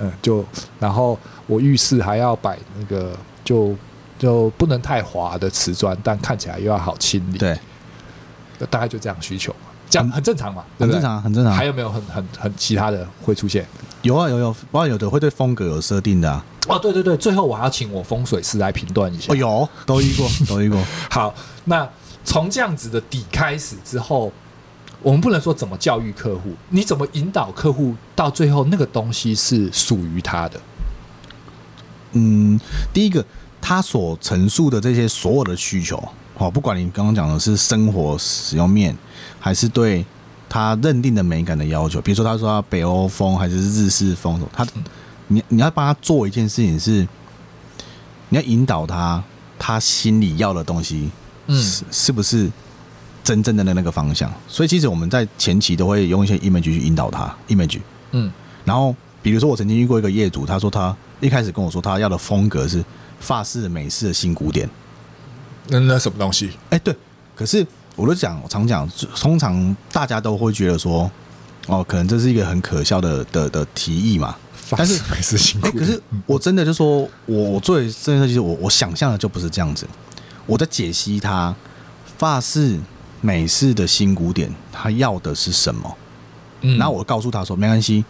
[0.00, 0.44] 嗯，就
[0.78, 3.12] 然后我浴室还要摆那个
[3.44, 3.74] 就。
[4.18, 7.38] 就不能太滑的瓷砖，但看起来又要好清理。
[7.38, 7.58] 对，
[8.68, 11.52] 大概就这样需求嘛，这样很正常嘛，很正常，很正常。
[11.54, 13.64] 还有没有很很很其他的会出现？
[14.02, 16.44] 有啊，有有，包括有的会对风格有设定的啊。
[16.68, 19.32] 哦，对对对，最后我还要请我风水师来评断一下。
[19.32, 20.82] 哦，有，都遇过， 都遇过。
[21.08, 21.88] 好，那
[22.24, 24.32] 从这样子的底开始之后，
[25.02, 30.60] 我们不能说怎么教育客户，你怎么引导客户到最后那个东西是属于他的？
[32.12, 32.58] 嗯，
[32.92, 33.24] 第一个。
[33.68, 36.02] 他所陈述的这些所有的需求，
[36.34, 38.96] 好，不管你刚刚讲的是生活使用面，
[39.38, 40.02] 还是对
[40.48, 44.66] 他认定的美感的要求，比如说他说他北欧风还是日式风，他
[45.26, 47.06] 你你要帮他做一件事情是，
[48.30, 49.22] 你要引导他，
[49.58, 51.10] 他心里要的东西，
[51.48, 52.50] 嗯，是是不是
[53.22, 54.32] 真正的那那个方向？
[54.48, 57.80] 所以其实我们在前期都会用一些 image 去引导他，image，
[58.12, 58.32] 嗯，
[58.64, 62.82] 然后比如说我曾经遇过一个业主，他说他一开始跟我说他要的风格是。
[63.20, 64.68] 法式、美式的新古典，
[65.68, 66.50] 那那什么东西？
[66.70, 66.94] 哎，对，
[67.34, 71.10] 可是我都讲，我常讲，通常大家都会觉得说，
[71.66, 74.36] 哦，可能这是一个很可笑的的的提议嘛。
[74.76, 79.86] 但是美式新古典，可是我真的就说，我我作为设计师，我我想象的就不是这样子。
[80.46, 81.54] 我在解析它，
[82.18, 82.78] 法式、
[83.20, 85.96] 美式的新古典，它要的是什么？
[86.60, 88.04] 嗯，然后我告诉他说，没关系，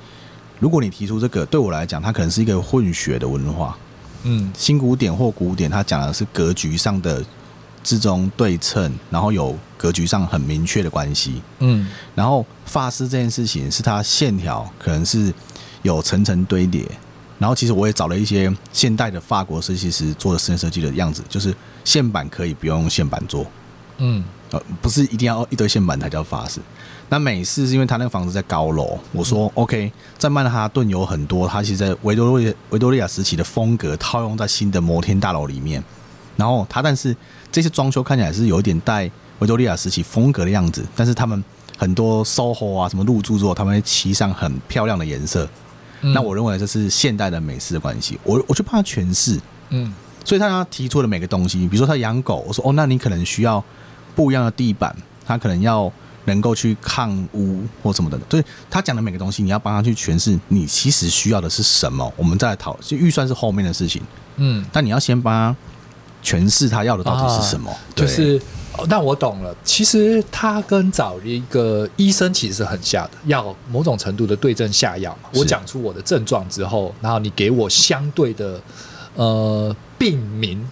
[0.59, 3.77] 如果你提出这个，对我来讲，它可能是一个混血的文化。
[4.23, 7.25] 嗯，新古典或古典，它讲的是格局上的
[7.83, 11.43] 之中对称，然后有格局上很明确的关系。
[11.59, 15.33] 嗯，然后发丝这件事情是它线条可能是。
[15.83, 16.85] 有层层堆叠，
[17.39, 21.55] 然后其实我也找了一些现代的法国设计师做的室内设计的样子，就是
[21.85, 23.47] 线板可以不用用线板做，
[23.99, 26.61] 嗯，呃，不是一定要一堆线板才叫法式。
[27.11, 35.83] 那美式是因为他那个房子在高楼，我说、嗯、OK，在曼哈顿有很多，它其实在维多利维多利亚时期的风格套用在新的摩天大楼里面，
[36.37, 37.17] 然后他但是
[37.51, 41.43] 这些装修看起来是有一点带维多利亚时期风格的样子，但是他们
[41.79, 45.49] 很多 SOHO 啊什么入住之后，他们会漆上很漂亮的颜色。
[46.03, 49.93] 嗯、那我认为这是现代的美式的关系，我我就怕他诠释，嗯，
[50.25, 53.65] 所以他提出的每个东西，比如说他养狗，我说哦，那你可能需要
[54.19, 54.93] 不一样的地板，
[55.25, 55.91] 他可能要
[56.25, 64.03] 能够去抗污或什么的，所以他讲的每个东西，你要帮他去诠释，你其实需要的是什么，我们再来讨，就预算是后面的事情，
[64.35, 65.57] 嗯，但你要先帮他
[66.25, 68.43] 诠释他要的到底是什么，就是。
[68.89, 75.29] 那我懂了，其实他跟找一个医生其实是很像的，要某种程度的对症下药嘛。
[75.35, 78.61] 我讲出我的症状之后，然后你给我相对的
[79.17, 80.65] 呃病名，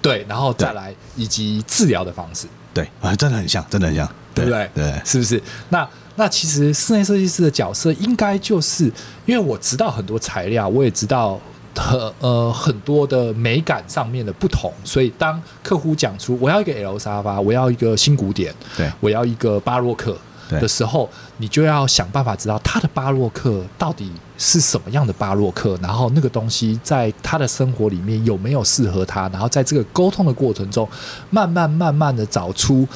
[0.00, 4.68] 对，然后再来以及治疗的方式，对啊，真的很像，真的很像，对不对？
[4.74, 5.40] 对，是不是？
[5.70, 8.92] 那那其实室内设计师的角色应该就是，
[9.24, 11.40] 因为我知道很多材料，我也知道。
[11.76, 20.16] 很呃很多的美感上面的不同，所以当客户讲出我要一个 L 沙发，我要一个新古典，对，我要一个巴洛克
[20.50, 30.88] 的时候，你就要想办法知道他的巴洛克到底是什么样的巴洛克，然后那个东西在他的生活里面有没有适合他，然后在这个沟通的过程中，
[31.30, 32.86] 慢慢慢慢的找出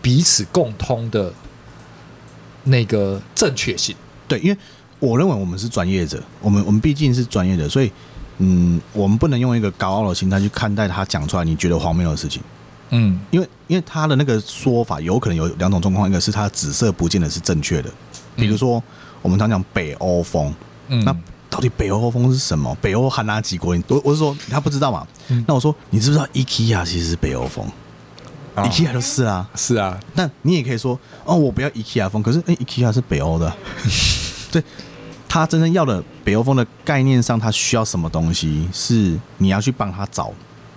[0.00, 1.32] 彼此共通的
[2.64, 3.94] 那个正确性。
[4.26, 4.58] 对，因为
[4.98, 7.90] 我认为我们是专业者，我们我们毕竟是专业的，所以。
[8.38, 12.42] 嗯，我们不能用一个高傲的心态去看待他讲出来你觉得荒谬的事情。
[12.92, 17.90] 嗯，因为因为他的那个说法有可能有两种状况，一个是他紫色不见得是正确的，
[18.36, 18.82] 比如说
[19.20, 20.54] 我们常讲北欧风，
[20.88, 21.16] 嗯，那
[21.50, 22.74] 到底北欧风是什么？
[22.80, 23.76] 北欧含哪几国？
[23.88, 25.06] 我我是说他不知道嘛？
[25.46, 27.66] 那我说你知不知道 IKEA 其实是北欧风
[28.56, 29.98] ？IKEA 就是啊，是啊。
[30.14, 33.52] 那你也可以说哦，我不要 IKEA 风，可是哎，IKEA 是北欧的，
[34.52, 34.62] 对。
[35.28, 38.68] 他真正要的北欧风的概念上，他需要什么东西？
[38.70, 40.30] 是你要去帮他找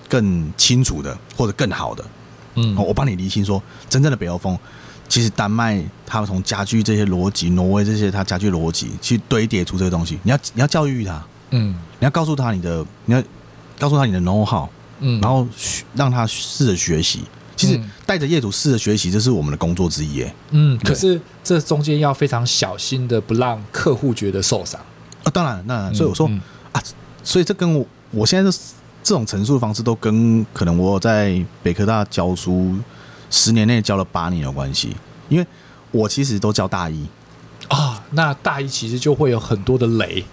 [0.09, 2.05] 更清楚的或者更好的。
[2.55, 4.57] 嗯，我帮你厘清说，真正的北欧风，
[5.09, 10.17] 其实丹麦他从家具这些逻辑，挪威这些它家具逻辑去堆叠出这个东西。
[10.23, 13.21] 你要你要教育他，嗯，你要告诉他你的，你要
[13.77, 14.67] 告诉他你的 know how，
[14.99, 15.47] 嗯，然后
[15.93, 17.23] 让他试着学习。
[17.57, 20.21] 其实带着业主试着学习，这是我们的工作之一。
[20.21, 24.77] 哎，嗯，可是这中间要非常小心的，不让客户觉得受伤。
[25.23, 26.41] 啊，当然，那所以我说、嗯嗯、
[26.73, 26.83] 啊，
[27.23, 28.57] 所以这跟我我现在的
[29.05, 32.75] 这种陈述方式，都跟可能我在北科大教书
[33.29, 34.95] 十年内教了八年有关系。
[35.29, 35.45] 因为
[35.91, 37.05] 我其实都教大一
[37.67, 40.25] 啊，那大一其实就会有很多的雷。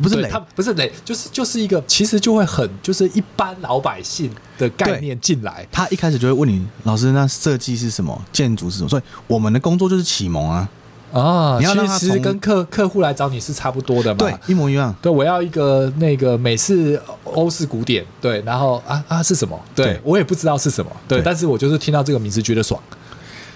[0.00, 5.66] 不是雷，他不是雷，就是就是一个，其实就会很就是一般老百姓的概念进来。
[5.72, 8.24] 他一开始就会问你，老师，那设计是什么？
[8.32, 8.88] 建筑是什么？
[8.88, 10.68] 所以我们的工作就是启蒙啊。
[11.12, 14.18] 啊，你要让他其实跟客客户来找你是差不多的嘛？
[14.18, 14.94] 对，一模一样。
[15.02, 19.58] 对，我要一个那个美式欧式古典，对，然后啊啊是什么？
[19.74, 22.80] 对，对我也不知道是什么，对，对但是我就是听到这个名字觉得爽。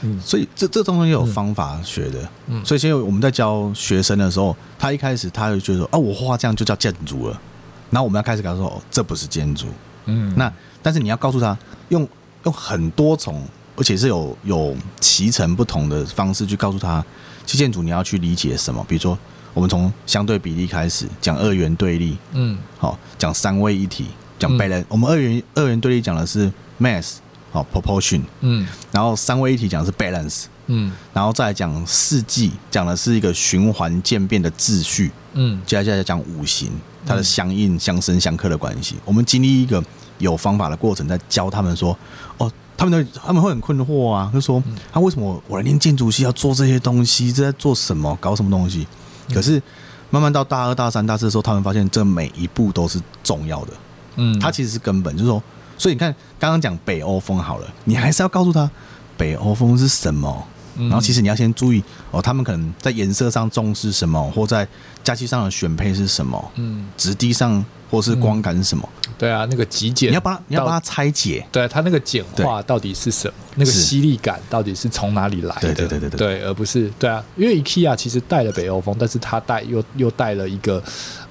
[0.02, 7.40] 嗯，所以这这东西也有方法学的，嗯，所以现在我们在教学生的时候，他一开始他就觉得说啊，我画这样就叫建筑了，
[7.88, 9.66] 然后我们要开始跟他说，哦，这不是建筑，
[10.04, 11.56] 嗯，那但是你要告诉他，
[11.88, 12.06] 用
[12.44, 13.42] 用很多种，
[13.74, 17.02] 而且是有有骑乘不同的方式去告诉他，
[17.46, 19.18] 其实建组你要去理解什么，比如说
[19.54, 27.14] 我们从相对比例开始讲二元对立，嗯，好，讲三位一体，讲 balance，我们二元二元对立讲的是 mass。
[27.52, 36.70] 好，proportion，嗯，然后三位一体讲的是 balance，嗯，然后再来讲四季，讲的是一个循环渐变的秩序，嗯，接下来讲五行，
[37.06, 38.96] 它的相应、相生、相克的关系。
[39.06, 39.82] 我们经历一个
[40.18, 41.96] 有方法的过程，在教他们说，
[42.36, 44.62] 哦，他们都他们会很困惑啊，就说，
[44.92, 47.32] 他为什么我来念建筑系要做这些东西？
[47.32, 48.16] 这在做什么？
[48.20, 48.86] 搞什么东西？
[49.32, 49.62] 可是
[50.10, 53.72] 慢慢到大二、大三、大四的时候，他们发现这每一步都是重要的，
[54.16, 55.42] 嗯，它其实是根本，就是说。
[55.78, 58.70] 所以你看，刚刚讲北欧风好了，你还是要告诉他
[59.14, 60.46] 北欧风是什么？
[60.78, 64.66] 然后其实你要先注意哦，他们可能在颜色上重视什么，或在
[65.04, 68.88] 家具上的选配是什么，嗯，质地上或是光感是什么？
[69.18, 73.34] 对啊，那个极简，你要帮你要帮他拆解，对它那个简化到底是什么？
[73.54, 75.74] 那个犀利感到底是从哪里来的？
[75.74, 80.82] 对对对对对，对，而不是对啊，因为 IKEA 其实带了北欧风，但是它带又又带了一个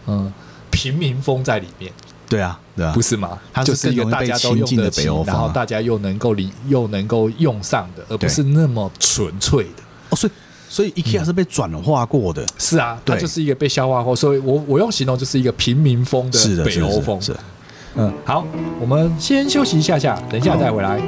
[0.07, 0.33] 嗯
[0.71, 1.91] 平民风在里面。
[2.27, 3.37] 对啊，对啊，不是吗？
[3.53, 9.83] 它就是一个大家都用得起，然后大家又能够理又能够用上的，而不是那么纯粹的。
[10.09, 10.33] 哦，所以
[10.67, 12.43] 所以 IKEA 是被转化过的。
[12.57, 17.21] 是啊，它就是一个被消化过，所以我我用形容就是一个平民风的北欧风。
[17.21, 17.31] 是。
[17.97, 18.45] 嗯，好，
[18.77, 21.01] 我们先休息一下下，等一下再回来。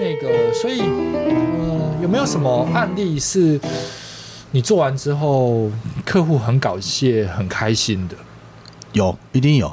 [0.00, 3.60] 那个，所以，呃，有没有什么案例是
[4.50, 5.70] 你做完之后，
[6.04, 8.16] 客户很感谢、很开心的？
[8.92, 9.72] 有，一定有。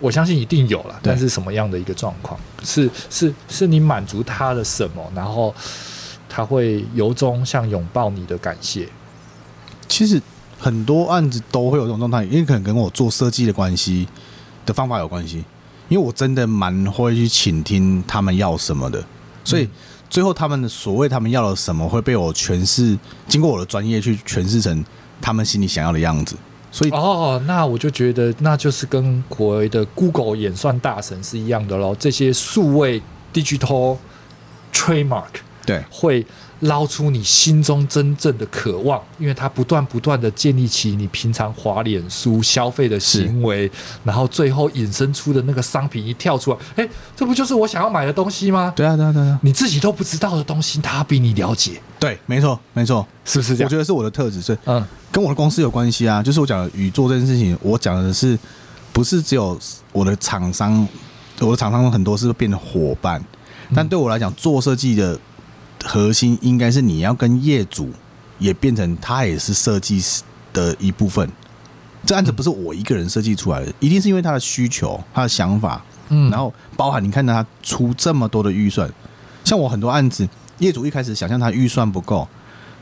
[0.00, 2.40] 我相信一定有了，但是什么样的一个状况？
[2.64, 5.54] 是是是你满足他的什么，然后
[6.28, 8.88] 他会由衷像拥抱你的感谢。
[9.86, 10.20] 其实
[10.58, 14.08] 很多案子都会有这种状态，因为可能跟我做设计的关系
[14.64, 15.44] 的方法有关系。
[15.88, 19.04] 因为我真的蛮会去倾听他们要什么的，
[19.42, 19.68] 所以
[20.08, 24.84] 最后他们的所谓他们要了什么，会被我诠释，经过我的专业去诠释成
[25.20, 26.36] 他们心里想要的样子。
[26.70, 31.94] 所以哦，那我就觉得那就是跟所谓的 Google 演算大神是一样的喽。
[31.98, 33.02] 这些数位
[33.34, 33.96] digital
[34.72, 35.24] trademark
[35.66, 36.24] 对会
[36.60, 43.70] 捞出你心中真正的渴望，因为它不断不断的建立起你平常滑脸书消费的行为，
[44.04, 48.72] 然后最后引申出的那个商品一跳出来，哎，这不就是我想要买的东西吗？
[48.76, 51.80] 对啊，对啊，对啊，你自己都不知道的东西，他比你了解。
[51.98, 53.66] 对，没错，没错，是不是这样？
[53.66, 54.84] 我觉得是我的特质，所以嗯。
[55.12, 58.38] 跟我的公司有关系啊，就是我讲的宇宙这件事情，我讲的是
[58.92, 59.58] 不是只有
[59.90, 60.86] 我的厂商，
[61.40, 63.20] 我的厂商很多是变成伙伴，
[63.74, 65.18] 但对我来讲，做设计的
[65.84, 67.90] 核心应该是你要跟业主
[68.38, 71.30] 也变成他也是设计师的一部分。
[72.04, 78.90] 这案子不是我一个人设计出来的，一定是因为他的需求、他的想法，嗯，然后包含你看到他出这么多的预算，
[79.44, 82.26] 像我很多案子，业主一开始想象他预算不够，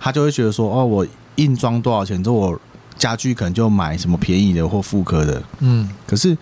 [0.01, 1.07] 他就会觉得说，哦，我。
[1.39, 2.21] 硬装多少钱？
[2.21, 2.61] 之后我
[2.97, 5.41] 家具可能就买什么便宜的或复刻的。
[5.61, 6.37] 嗯，可是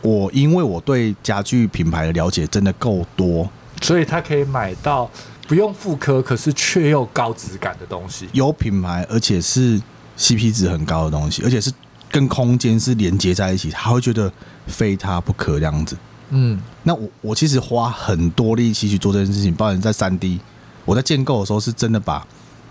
[0.00, 3.50] 我因为我对家具品牌的了解真的够多，
[3.82, 5.10] 所以他可以买到
[5.48, 9.80] 不用复刻，可是却又高质感的东西，有品牌而且是
[10.16, 11.72] CP 值很高的东西，而且是
[12.10, 14.30] 跟空间是连接在一起，他会觉得
[14.66, 15.96] 非他不可这样子。
[16.28, 20.38] 嗯，那我我其实花很多力气去做这件事情，包含在三 D，
[20.84, 22.24] 我在建构的时候是真的把。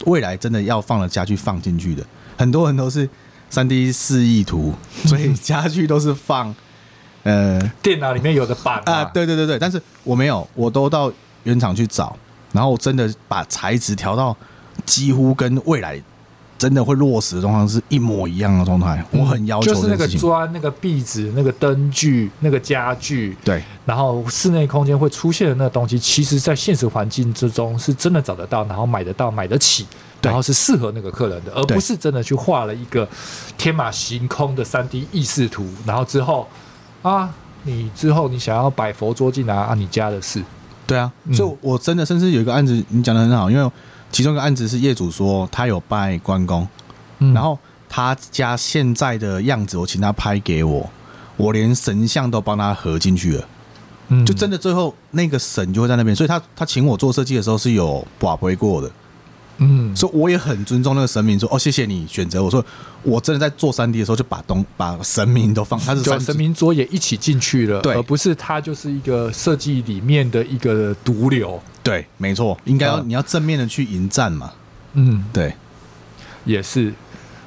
[0.05, 2.05] 未来真的要放的家具放进去的，
[2.37, 3.09] 很多人都是
[3.49, 4.71] 三 D 示意图，
[5.07, 6.53] 所以家具都是放
[7.23, 11.11] 呃电脑里面有的板啊，对对对对，但是我没有，我都到
[11.45, 12.15] 原厂去找，
[12.51, 14.35] 然后真的把材质调到
[14.85, 16.01] 几乎跟未来。
[16.57, 29.85] 真的会落实的状况是一模一样的状态，我很要求、嗯、就是那个砖、那个壁纸、那个灯具、那个家具，对，然后室内空间会出现的那个东西，其实在现实环境之中是真的找得到，然后买得到、买得起，
[30.19, 33.07] 然后是适合那个客人的，而不是真的去画了一个
[33.55, 36.49] 天马行空的三 D 意识图，然后之后
[37.03, 37.29] 啊，
[37.65, 40.41] 你之后你想要摆佛桌进来啊，你家的事，
[40.87, 43.71] 对啊，所以我真的甚至有一个案子，你讲的很好，因为。
[44.09, 46.65] 其中一个案子是业主说他有拜关公，
[47.19, 50.89] 嗯，然后他家现在的样子，我请他拍给我，
[51.35, 53.47] 我连神像都帮他合进去了，
[54.07, 58.89] 嗯，就真的最后那个神就会在那边，所以他他请我做设计的时候是有把回过的，
[59.57, 62.63] 嗯，所以我也很尊重那个神明，说哦谢谢你选择我说
[63.03, 71.59] 我真的在做三 D 的时候就把东把神明都放，他是神明桌也一起进去了，对，而不是他就是一个设计里面的一个毒瘤。
[71.83, 74.51] 对，没错，应该要你要正面的去迎战嘛。
[74.93, 75.53] 嗯，对，
[76.43, 76.93] 也是，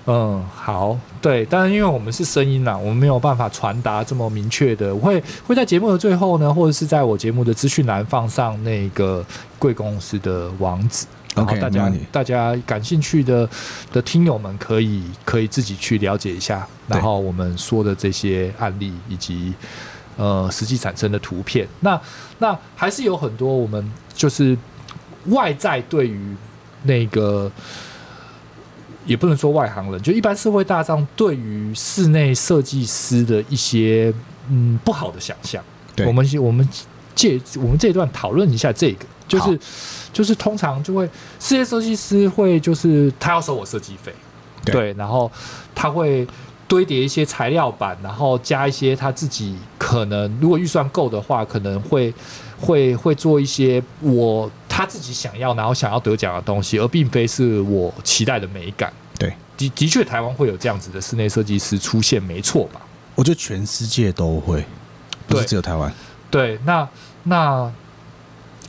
[0.07, 4.95] 嗯，好，对，但是因为我们是声音啦，我们没有办法传达这么明确的。
[4.95, 9.25] 我会会在节目的最后呢，或者是在我节目的资讯栏放上那个
[9.59, 11.05] 贵公司的网址，
[11.35, 13.49] 然后大家大家感兴趣的
[13.93, 19.53] 的听友们可以可以自己去了解一下，然后我们说的这些案例以及。
[20.17, 21.99] 呃，实际产生的图片，那
[22.41, 24.59] 那还是有很多我们就是
[25.29, 26.37] 外在对于
[26.83, 27.51] 那个，
[29.07, 34.13] 也不能说外行人，就一般社会大众对于室内设计师的一些
[34.51, 35.65] 嗯不好的想象。
[35.97, 36.69] 对，我们我们。
[37.13, 39.59] 借我们这一段讨论一下这个，就是好
[40.13, 41.09] 就是通常就会
[41.39, 44.13] 室内设计师会就是他要收我设计费，
[44.65, 45.31] 对，对，然后
[45.75, 46.27] 他会
[46.67, 52.13] 堆叠一些材料板，然后加一些他自己可能如果预算够的话，可能会
[52.61, 58.93] 会会做一些我他自己想要然后想要得奖的东西，而并非是我期待的美感。
[59.19, 62.81] 对，的的确台湾会有这样子的室内设计师出现，没错吧？
[63.17, 64.65] 我觉得全世界都会，
[65.27, 65.93] 不是只有台湾。
[66.31, 66.89] 对，那
[67.25, 67.71] 那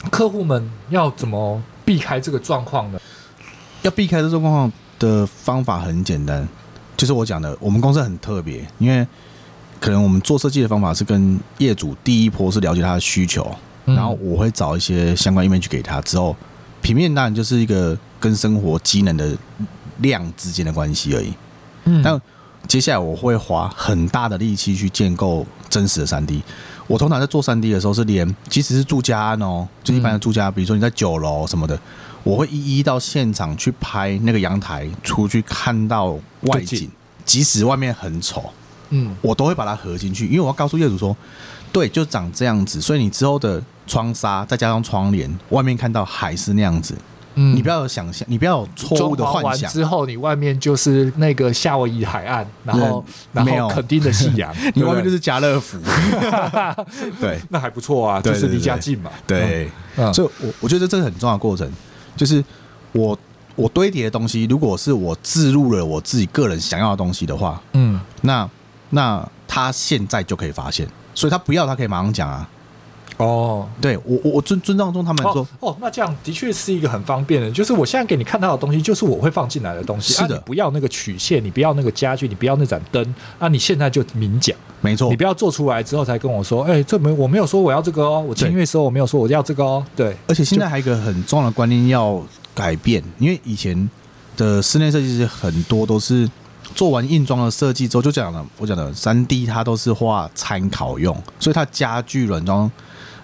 [0.10, 3.00] 客户们要怎么避开这个状况呢？
[3.84, 6.48] 要避开这种状况的方法很简单，
[6.98, 9.06] 就是我讲的，我们公司很特别，因为
[9.80, 16.36] 可能我们做设计的方法是跟业主第一波是了解他的需求，嗯、然后我会找一些相关 image 给他，之后
[16.82, 19.36] 平面当然就是一个跟生活机能的
[19.98, 21.34] 量之间的关系而已。
[21.86, 22.22] 嗯，但
[22.68, 26.44] 接下来我会花很大的力气去建构真实的三 D。
[26.92, 31.80] 我通常在做三 D 的时候，是连即使是住家安哦，就一般的住家，比如说你在九楼什么的，
[32.22, 36.92] 我会一一到现场去拍那个阳台，出去看到外景，
[37.24, 38.44] 即使外面很丑，
[38.90, 41.16] 嗯，我都会把它合进去，因为我要告诉业主说，
[41.72, 46.94] 对，就长这样子，所以你之后的窗纱再加上窗帘，外面看到还是那样子。
[47.36, 49.72] 嗯，你不要有想象，你不要有错误的幻想。
[49.72, 55.78] 之后，你外面就是那个夏威夷海岸，然后然后肯定的夕阳， 你外面就是家乐福。
[57.22, 59.10] 对，那还不错啊，就是离家近嘛。
[59.26, 59.70] 对，
[60.14, 61.72] 所以我我觉得这是很重要的过程，
[62.16, 62.44] 就是
[62.92, 63.18] 我
[63.56, 68.50] 我堆叠的东西，如果是我置入了我自己个人想要的东西的话，嗯，那
[68.90, 72.48] 那他现在就可以发现，所以他不要，他可以马上讲啊。
[73.18, 80.14] 哦，对我我我尊尊重中他们说哦，哦，那这样的确是一个很方便的，就是我现在给你看到的东西，就是我会放进来的东西。
[80.14, 83.04] 是的，啊、你不要那个曲线，你不要那个家具，你不要那盏灯，
[83.38, 90.16] 那、啊、你现在就明讲，没错，你不要做出来之后才跟我说，哎、欸，这没我没有说我要这个哦，我签约的时候我没有说我要这个哦，对。
[90.28, 92.20] 而且现在还有一个很重要的观念要
[92.56, 93.90] 改变，因为以前
[94.36, 96.28] 的室内设计师很多都是
[96.74, 102.72] 做完硬装的设计之后就讲了，我讲的三 D 它都是画参考用，所以它家具软装。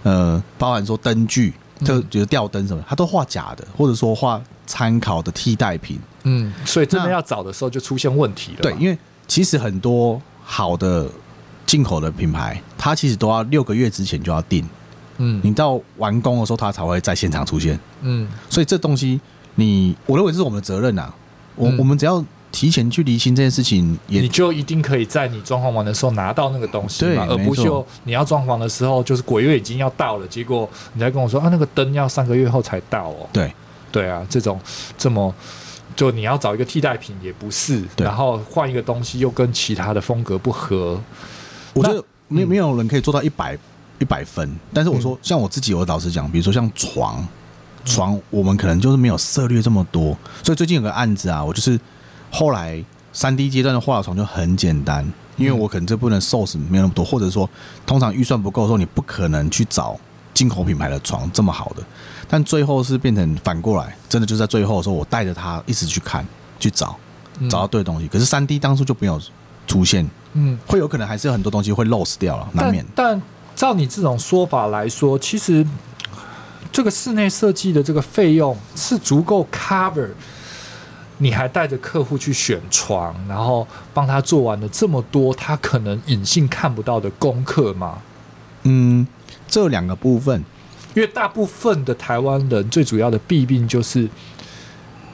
[0.04, 6.00] 呃，包含说灯具，就比如吊灯什么，他都画假的，或者说画参考的替代品。
[6.24, 8.60] 嗯，所以真的要找的时候就出现问题了。
[8.62, 11.10] 对，因为其实很多好的
[11.66, 14.68] 进口的品牌，它其实都要六个月之前就要定。
[15.18, 17.80] 嗯，你到完工的时候，它才会在现场出现。
[18.02, 19.20] 嗯，所以这东西
[19.56, 21.14] 你，我认为这是我们的责任呐。
[21.56, 22.24] 我我们只要。
[22.52, 33.28] 提前去厘清这件事情，也你就一定可以在你装潢完的时候拿到那个东西嘛，而不就你要装潢的时候，就是鬼月已经要到了，结果你再跟我说啊，那个灯要三个月后才到哦。
[33.34, 33.54] 对，
[33.92, 34.60] 对啊，这种
[34.98, 35.34] 这么
[35.96, 41.00] 就你要找一个替代品也不是，然后换一个东西又跟其他的风格不合，
[41.74, 43.58] 我觉得没没有人可以做到一百
[44.00, 44.50] 一百分。
[44.74, 47.28] 但是我说，像我自己，我老实讲，比如说像床
[47.84, 51.78] 床，我们可能就是没有涉猎这么多，所以最近有个案子啊，我就是。
[52.30, 55.06] 后来三 D 阶段的画的床就很简单，
[55.38, 57.50] 因为我可能这部分 source 没有那么多，或者说
[57.86, 59.98] 通常预算不够的时候，你不可能去找
[60.34, 61.84] 进口品牌的床这么好的。
[62.28, 66.26] 但最后是变成反过来，真的就在最后的时候，我带着他一直去看
[66.60, 66.96] 去找，
[67.50, 68.08] 找到对的东西。
[68.08, 69.20] 可是三 D 当初就没有
[69.66, 72.86] 出现，嗯，会有可能还是有很多东西会 loss 掉了，难免。
[72.94, 73.20] 但
[73.56, 75.66] 照你这种说法来说，其实
[76.72, 80.10] 这个室内设计的这个费用是足够 cover。
[81.20, 88.00] 你还带着客户去选床，然后帮他做完了这么多他可能隐性看不到的功课吗？
[88.64, 89.08] 嗯，
[89.48, 90.44] 这两个部分，
[90.94, 94.08] 因为大部分的台湾人最主要的弊病就是，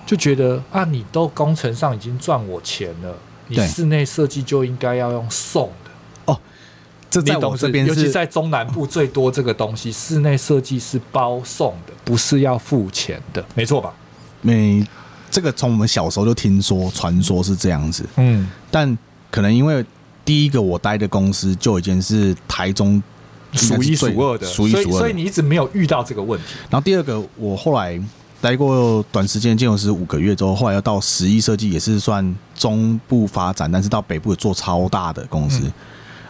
[0.06, 3.16] 就觉得啊，你都工程上已经赚我钱了，
[3.48, 5.92] 你室内设计就应该要用送的
[6.26, 6.40] 哦。
[7.10, 13.94] 这在我这边，尤其在中南部最多这个东西，室内设计是包送的，不是要付钱的，没错吧？
[14.42, 14.86] 没。
[15.34, 18.06] 这个从我们小时候就听说，传说是这样子。
[18.18, 18.96] 嗯，但
[19.32, 19.84] 可能因为
[20.24, 23.02] 第一个我待的公司就已经是台中
[23.52, 26.46] 数一数二的，数一数二的，所以你一直没有遇到这个问题。
[26.70, 28.00] 然后第二个，我后来
[28.40, 32.24] 待过短时间建筑师五个月之后，后来要到十一设计，也是算
[32.54, 35.64] 中部发展，但是到北部做超大的公司。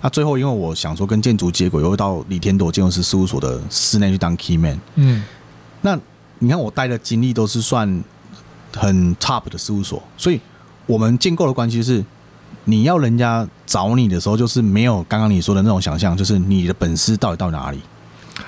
[0.01, 4.79] 那、最后因为我想说跟建筑接轨，又到李天朵建筑师事务所的室内去当 key man。
[4.95, 5.25] 嗯，
[5.81, 5.99] 那
[6.39, 8.01] 你看我待的经历都是算。
[8.73, 10.39] 很 top 的事务所，所以
[10.85, 12.03] 我们建构的关系是，
[12.65, 17.79] 你要人家找你的时候，就是没有刚刚你说的那种想象，就是你的本事到底到哪里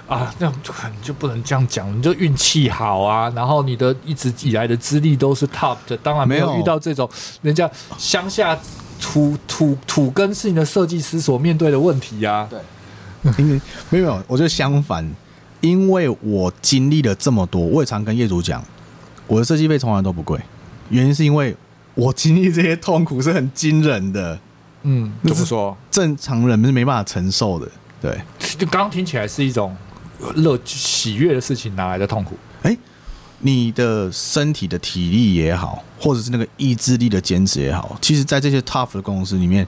[0.07, 0.33] 啊？
[0.39, 7.09] 那就可能就不能这样讲，你就运气好啊，然后你的一直以来的资历都是 top 的，当然没有遇到这种
[7.41, 8.57] 人家乡下
[8.99, 12.49] 土土土根是你的设计师所面对的问题呀、啊。
[12.49, 12.59] 对，
[13.37, 15.07] 因为没有，我觉得相反，
[15.61, 18.63] 因为我经历了这么多，我也常跟业主讲，
[19.27, 20.39] 我的设计费从来都不贵，
[20.89, 21.55] 原因是因为
[21.93, 24.39] 我经历这些痛苦是很惊人的。
[24.83, 25.75] 嗯，怎么说？
[25.89, 27.67] 正常人是没办法承受的。
[27.99, 29.75] 对，就刚刚听起来是一种
[30.35, 32.37] 乐喜悦的事情，哪来的痛苦？
[32.61, 32.77] 哎、欸，
[33.39, 39.67] 你的身体的体力也好，或者是那个意志力的坚持也好，其实，在这些 tough 的公司里面，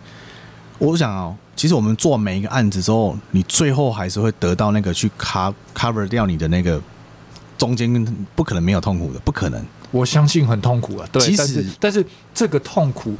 [0.78, 6.80] 我想啊、哦，其实我们做每一个案子之后，你最后还是会得到那个去 cover cover 掉你的那个
[7.58, 8.06] 中间，
[8.36, 9.66] 不可能没有痛苦的，不可能。
[9.92, 13.16] 我相信很痛苦啊，对，其实但是但是这个痛苦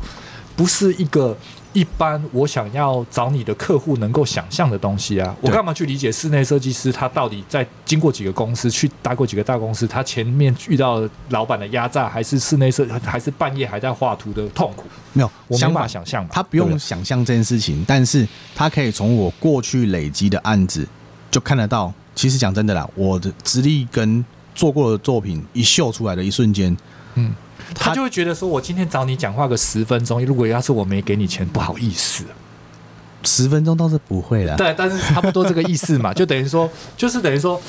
[0.56, 1.38] 不是一个。
[1.74, 14.86] 一般我想要找你的客户能够想象的东西啊，我干嘛去理解室内设计师他到底在经过几个公司去待过几个大公司，他前面遇到老板的压榨，还是室内设还是半夜还在画图的痛苦？
[15.14, 16.28] 没有，我没法想象。
[16.32, 20.88] 他不用想象这件事情，但是他可以从我过去累积的案子
[21.30, 21.94] 就看得到。
[22.18, 26.76] 其实讲真的啦，我的资历跟做过的作品一秀出来的一瞬间，
[27.14, 27.34] 嗯。
[27.76, 32.24] 他就会觉得说，我今天找你讲话个十分钟，如果要是我没给你钱，不好意思。
[33.24, 37.62] 十分钟倒是不会啦，对，但是差不多这个意思嘛，就等于说，就是等于说。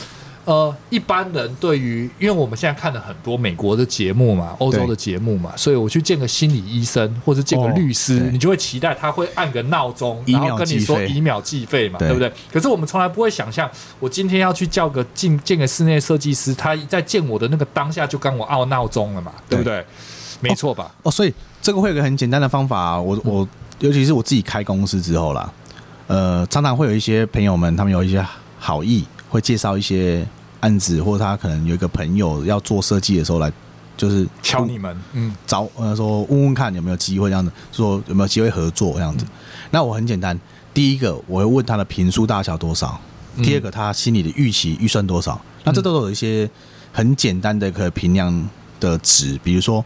[0.49, 12.32] 呃，一般人对于，因为我们现在看了很多美国的节目嘛，欧洲的节目嘛，所以我去见个心理医生或者见个律师，哦，你就会期待他会按个闹钟，然后跟你说以秒计费嘛，对，对不对？
[12.51, 13.70] 可是我们从来不会想象，
[14.01, 19.84] 我今天要去叫个进见个室内设计师，他在见我的那个当下就跟我按闹钟了嘛，对，不对？
[20.40, 20.90] 没错吧？
[21.03, 23.46] 哦，所以这个会有个很简单的方法，啊，我我
[23.80, 25.53] 尤其是我自己开公司之后啦，
[26.07, 28.24] 呃，常常会有一些朋友们，他们有一些
[28.59, 30.26] 好意，会介绍一些。
[30.61, 33.53] 案子，或者他可能有一个朋友要做设计的时候来，
[33.97, 39.25] 就是敲你们，嗯，找呃说问问看有没有机会这样子，说有没有机会合作这样子。
[39.25, 39.31] 嗯、
[39.71, 40.39] 那我很简单，
[40.75, 43.01] 第一个我会问他的坪数大小多少，
[43.37, 45.41] 嗯、第二个他心里的预期预算多少。
[45.65, 46.49] 那这都有一些
[46.93, 48.49] 很简单的可以评量
[48.81, 49.85] 的值，比如说，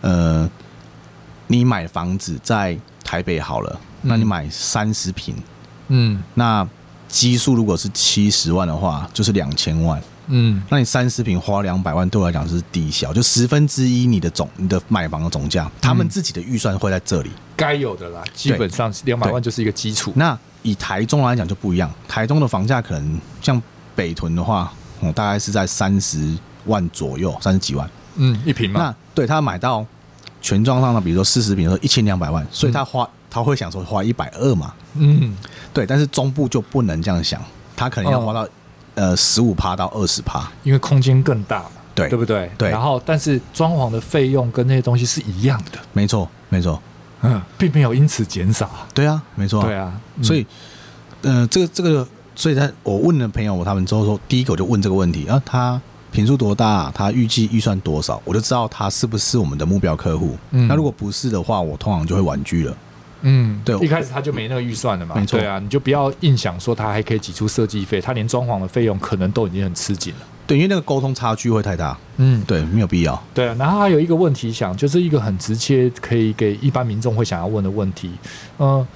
[0.00, 0.48] 呃，
[1.46, 5.34] 你买房子在台北好了，那你买三十平，
[5.88, 6.68] 嗯，那。
[7.14, 10.02] 基数如果是七十万的话，就是两千万。
[10.26, 18.20] 嗯，那你三十平花两百万，对我来讲是低消，就十分之一你的总你的买房的总价，他们自己的预算会在这里，该有的啦。
[18.34, 20.12] 基本上两百万就是一个基础。
[20.16, 23.62] 那以台中来讲就不一样，台中的房价可能像
[23.94, 27.88] 北屯的话，嗯，大概是在三十万左右，三十几万。
[28.16, 28.80] 嗯，一平嘛。
[28.80, 29.86] 那对他买到
[30.42, 33.04] 全幢上的，比如说四十平，说一千两百万，所以他花。
[33.04, 34.72] 嗯他会想说花一百二嘛？
[34.96, 35.36] 嗯，
[35.72, 37.40] 对，但是中部就不能这样想，
[37.76, 38.48] 他可能要花到、哦、
[38.94, 42.50] 呃十五趴到二十趴，因为空间更大嘛，对，对不对？
[42.56, 42.70] 对。
[42.70, 46.80] 然后，但是装潢的费用跟那些东西是一样的，没错，没错，
[47.22, 48.70] 嗯，并没有因此减少。
[48.92, 49.92] 对啊，没错，对啊。
[50.16, 50.46] 嗯、所以，
[51.22, 55.80] 呃，这个这个，所以在我问了朋友，我他们之后说，第一个我就问这个问题，啊，他
[56.12, 56.92] 坪数多大？
[56.94, 58.22] 他预计预算多少？
[58.24, 60.36] 我就知道他是不是我们的目标客户。
[60.52, 62.76] 嗯，那如果不是的话，我通常就会婉拒了。
[63.26, 70.26] 嗯，对，一开始他就没那个预算了嘛，没错，对啊，你就不要硬想说他还可以挤出设计费，他连装潢的费用可能都已经很吃紧了。
[70.46, 71.96] 对，因为那个沟通差距会太大。
[72.18, 73.20] 嗯，对，没有必要。
[73.32, 78.10] 对啊，然后还有一个问题想，就是一个很直接可以给一般民众会想要问的问题，
[78.58, 78.88] 嗯、呃，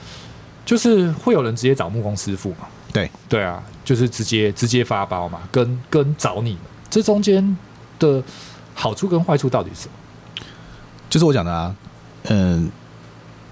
[0.67, 2.69] 就是会有人直接找木工师傅嘛？
[2.93, 6.61] 对，对啊，就是直接直接发包嘛，跟跟找你们，
[6.91, 7.57] 这中间
[7.99, 8.23] 的
[8.75, 10.45] 好处跟坏处到底是什么？
[11.09, 11.75] 就是我讲的啊，
[12.25, 12.71] 嗯、呃。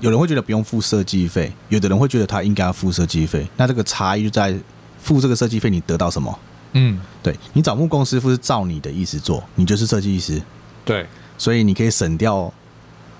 [0.00, 3.46] 有人会觉得不用付设计费，有的人会觉得他应该要付设计费。
[3.56, 4.54] 那这个差异就在
[5.00, 6.38] 付这个设计费，你得到什么？
[6.72, 10.42] 嗯，对，你找木工师傅是照你的意思做，你就是设计师。
[10.84, 11.06] 对，
[11.38, 12.52] 所以你可以省掉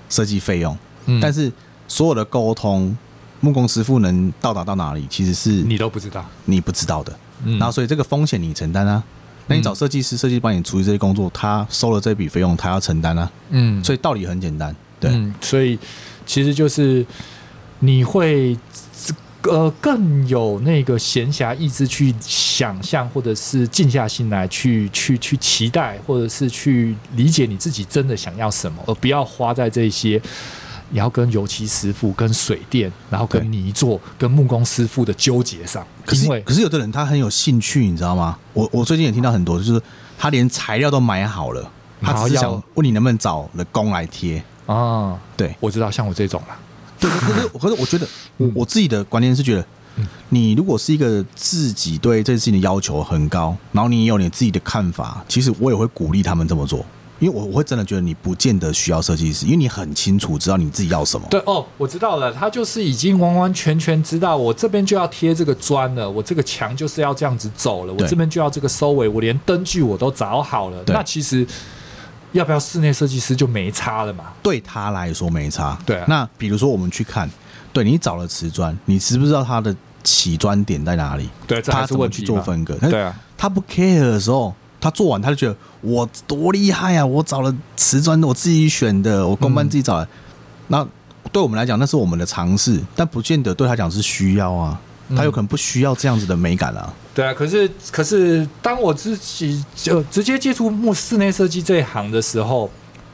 [0.07, 0.77] 设计费用。
[1.07, 1.51] 嗯，但是
[1.87, 2.95] 所有的沟通，
[3.39, 7.17] 木工师傅能到达到哪里，其实是你都不知道，你不知道的。
[7.43, 9.03] 嗯，然后所以这个风险你承担啊。
[9.47, 13.31] 那你找设计师，设计帮你处理这些工作，他收了这笔费用，他要承担啊。
[13.49, 14.75] 嗯，所以道理很简单。
[14.99, 15.79] 对，嗯，所以。
[16.27, 17.03] 其实就是
[17.79, 18.55] 你会
[19.43, 30.21] 呃更有那个闲暇意志去想象，或者是静下心来去去去期待，或者是去理解你自己真的想要什么，而不要花在这些
[30.89, 35.85] 你要跟油漆师傅、跟水电、然后跟泥作、跟木工师傅的纠结上。
[36.05, 38.37] 可是，可是有的人他很有兴趣，你知道吗？
[38.53, 39.81] 我我最近也听到很多，就是
[40.17, 41.71] 他连材料都买好了，
[42.01, 44.43] 他只是想问你能不能找了工来贴。
[44.65, 46.59] 啊，对，我知道，像我这种啦。
[46.99, 48.07] 对，可是，可是，我觉得，
[48.37, 49.65] 我我自己的观念是觉得，
[50.29, 56.83] 你如果是一个自己对这件事情的要求很高，然后你也有你自己的看法，其实我也会鼓励他们这么做。
[57.19, 61.25] 因为我我会真的觉得你不见得需要设计师，因为你很清楚知道你自己要什么。
[61.31, 70.83] 对哦，我知道了，他就是已经完完全全知道我这边就要贴这个砖了，我这个墙就是要这样子走了，我这边就要这个收尾，我连灯具我都找好了。
[70.85, 71.43] 那其实
[72.31, 74.25] 要不要室内设计师就没差了嘛？
[74.41, 75.77] 对他来说没差。
[75.85, 77.29] 对啊，那比如说我们去看，
[77.73, 81.29] 对你找了瓷砖，你知不知道他的起砖点在哪里？
[81.45, 82.75] 对，他怎么去做分割？
[82.89, 84.53] 对啊，他不 care 的时候。
[84.79, 87.03] 他做完，他就觉得我多厉害啊！
[87.03, 90.05] 我找了瓷砖，我自己选的，我工班自己找的。
[90.05, 90.09] 嗯、
[90.67, 90.87] 那
[91.31, 94.79] 对我们来讲，那是我们的尝试，但不见得对他讲是需要啊。
[95.15, 96.85] 他有可能不需要这样子的美感啊。
[96.87, 102.69] 嗯、对啊，可是可是，当我自己就直接接触木室内设计这一行的时候。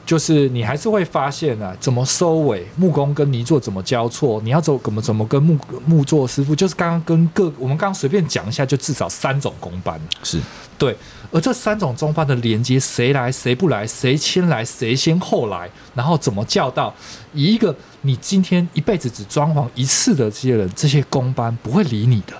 [0.06, 10.38] 就是你还是会发现啊，怎么收尾，木工跟泥作怎么交错，你要走怎么怎么跟木木作师傅，就是刚刚跟各我们刚刚随便讲一下，就至少三种工班，是
[10.76, 10.94] 对，
[11.30, 16.94] 而这三种中班的连接，谁来谁不来，谁先来谁先后来，然后怎么叫到，
[17.32, 22.34] 以一个你今天一辈子只装潢一次的这些人，这些工班不会理你的，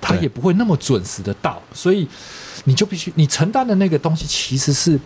[0.00, 2.08] 他也不会那么准时的到，所以
[2.64, 4.96] 你就必须你承担的那个东西其实是，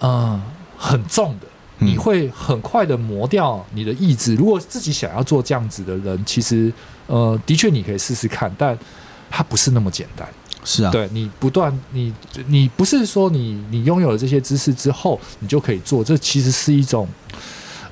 [0.00, 0.42] 嗯、呃。
[0.76, 1.46] 很重的，
[1.78, 4.34] 你会很快的磨掉你的意志。
[4.34, 6.70] 如果自己想要做这样子的人，其实
[7.06, 8.76] 呃，的确你可以试试看，但
[9.30, 10.28] 它不是那么简单。
[10.64, 12.12] 是啊，对你不断，你
[12.46, 16.02] 你不是说你你拥有了这些知识之后，你就可以做。
[16.02, 17.06] 这其实是一种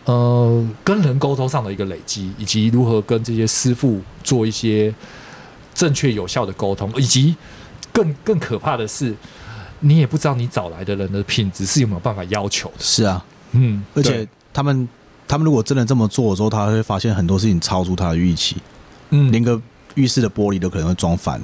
[0.04, 4.92] 呃，跟人沟通上的一个累积，以及如何跟这些师傅做一些
[5.74, 7.36] 正确有效的沟通，以及
[7.92, 9.14] 更更可怕的是。
[9.84, 12.74] 你也不知道你找来的人的品质是有没有办法要求的。
[12.78, 14.88] 是啊，嗯，而且他们
[15.26, 18.58] 他们如果真的这么做的时候，他会发现很多事情超出他的预期，
[19.10, 19.60] 嗯，连个
[19.96, 21.42] 浴室的玻璃都可能会装反。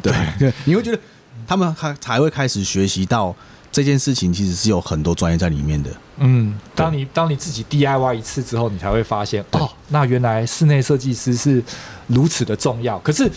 [0.00, 0.98] 对对，你会觉得
[1.46, 3.34] 他们还才会开始学习到
[3.70, 5.90] 这件事情其实是有很多专业在里面的。
[6.18, 11.62] 嗯，当你当你自己 DIY 一次之后，你才会发现哦，那原来室内设计师是
[12.06, 12.98] 如此的重要。
[13.00, 13.30] 可是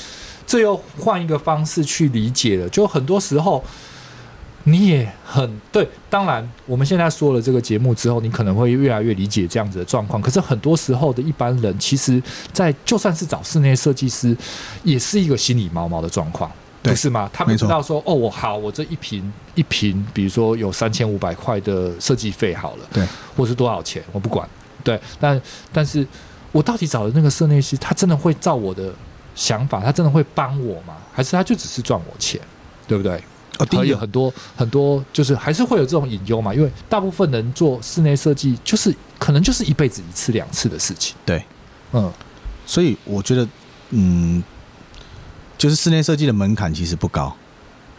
[0.45, 3.64] 这又换一个方式去理解了，就很多时候。
[4.68, 10.20] 你也很对，当然，我们现在说了这个节目之后，你可能会越来越理解这样子的状况。
[10.20, 14.36] 可是很多时候的一般人，其实，在就算是找室内设计师，
[14.84, 16.51] 也是一个心里毛毛的状况，
[16.82, 17.30] 不是吗？
[17.32, 23.07] 他们知道说，哦，我好，我这一瓶一瓶，比如说有三千五百块的设计费好了，对，
[23.38, 24.49] 或是多少钱，我不管，
[24.84, 25.39] 对，但
[25.72, 26.05] 但是
[26.51, 28.91] 我到底找的那个室内师，他真的会照我的
[29.36, 30.95] 想法，他真的会帮我吗？
[31.13, 32.41] 还是他就只是赚我钱，
[32.88, 33.24] 对不对？
[33.60, 41.16] 哦，还有很多很多，就是还是会有这种隐忧嘛，因为大部分人做室内设计，就是可能就是一辈子一次两次的事情。
[41.26, 41.43] 对，
[41.91, 42.12] 嗯，
[42.66, 43.47] 所以我觉得，
[43.91, 44.43] 嗯，
[45.58, 47.36] 就是室内设计的门槛其实不高，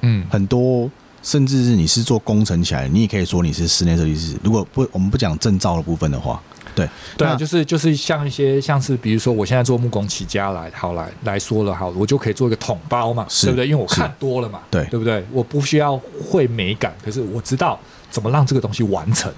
[0.02, 0.90] 嗯，很多
[1.22, 4.36] 甚至是你是做工程起来，你也可以说你是室内设计师。
[4.42, 6.42] 如果不，我们不讲证照的部分的话。
[6.76, 13.66] 对对啊，就是就是像一些像是比如说，我现在做木工起家来，好来来说了，好，我就可以做一个桶包嘛，对不对？
[13.66, 15.24] 因为我看多了嘛，对对不对？
[15.32, 15.96] 我不需要
[16.28, 19.32] 会美感，可是我知道怎么让这个东西完成。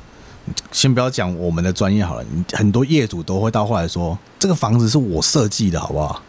[0.72, 6.20] 先不要讲我们的专业好了，很多业主都会到后来说，这个房子是我设计的，好不好？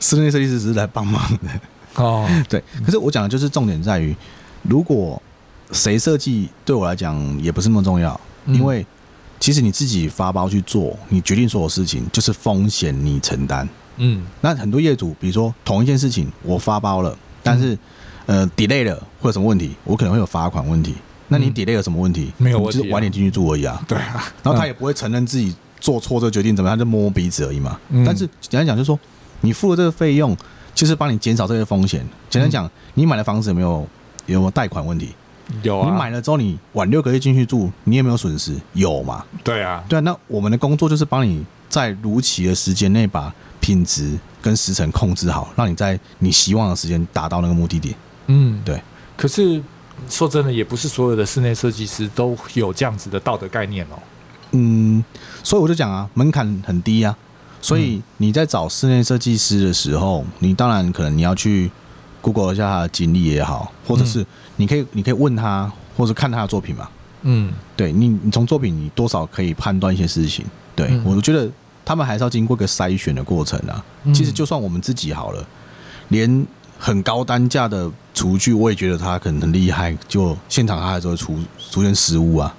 [0.00, 2.28] 室内设计师只是来帮忙的哦。
[2.50, 4.16] 对，可是我讲的就是重点在于，
[4.62, 5.22] 如果
[5.70, 8.84] 谁设计对我来讲也不是那么重要，因为。
[9.40, 13.66] 其实你自己发包去做，你决定所有事情就是风险你承担。
[13.96, 17.76] 嗯，那很多业主，比如说同一件事情，我发包了，但是
[18.26, 19.74] 呃 delay 了会有什么问题？
[19.84, 20.94] 我可能会有罚款问题。
[21.28, 22.32] 那你 delay 有什么问题？
[22.36, 23.82] 没有问题，就是晚点进去住而已啊。
[23.88, 26.76] 对啊，然后他也不会承认自己做错这个决定，怎么样？
[26.76, 27.78] 他就摸摸鼻子而已嘛。
[28.04, 28.98] 但是简单讲，就是说
[29.40, 30.36] 你付了这个费用，
[30.74, 32.06] 就是帮你减少这些风险。
[32.28, 33.88] 简单讲，你买的房子有没有
[34.26, 35.14] 有没有贷款问题？
[35.62, 38.54] 有啊，你买了之后，你晚六个月进去住，你有没有损失？
[38.74, 39.24] 有嘛？
[39.42, 40.00] 对啊，对啊。
[40.00, 47.94] 那我们的工作就是帮你在如期的时间内把品质跟时程控制好，让你在你希望的时间达到那个目的地。
[48.28, 48.80] 嗯，对。
[49.16, 49.60] 可是
[50.08, 53.98] 说真的，也不是所有的室内设计师都有这样子的道德概念哦。
[54.52, 55.04] 嗯，
[55.42, 57.16] 所以我就讲啊，门槛很低啊。
[57.60, 61.70] 所以你在找室内设计师的时候，你当然可能你要去
[62.20, 64.24] Google 一下他的经历也好，或者是。
[64.60, 66.86] 你可以，你可以问他，或者看他的作品嘛。
[67.22, 70.44] 嗯，对你，你从作品你多少可以判断一些事情。
[70.76, 71.50] 对、嗯、我觉得
[71.82, 73.82] 他们还是要经过一个筛选的过程啊。
[74.04, 75.42] 嗯、其实就算我们自己好了，
[76.08, 76.46] 连
[76.78, 81.38] 很高单价的厨具，我也觉得他可能很厉害，就现场他还是会出
[81.70, 82.54] 出现失误啊。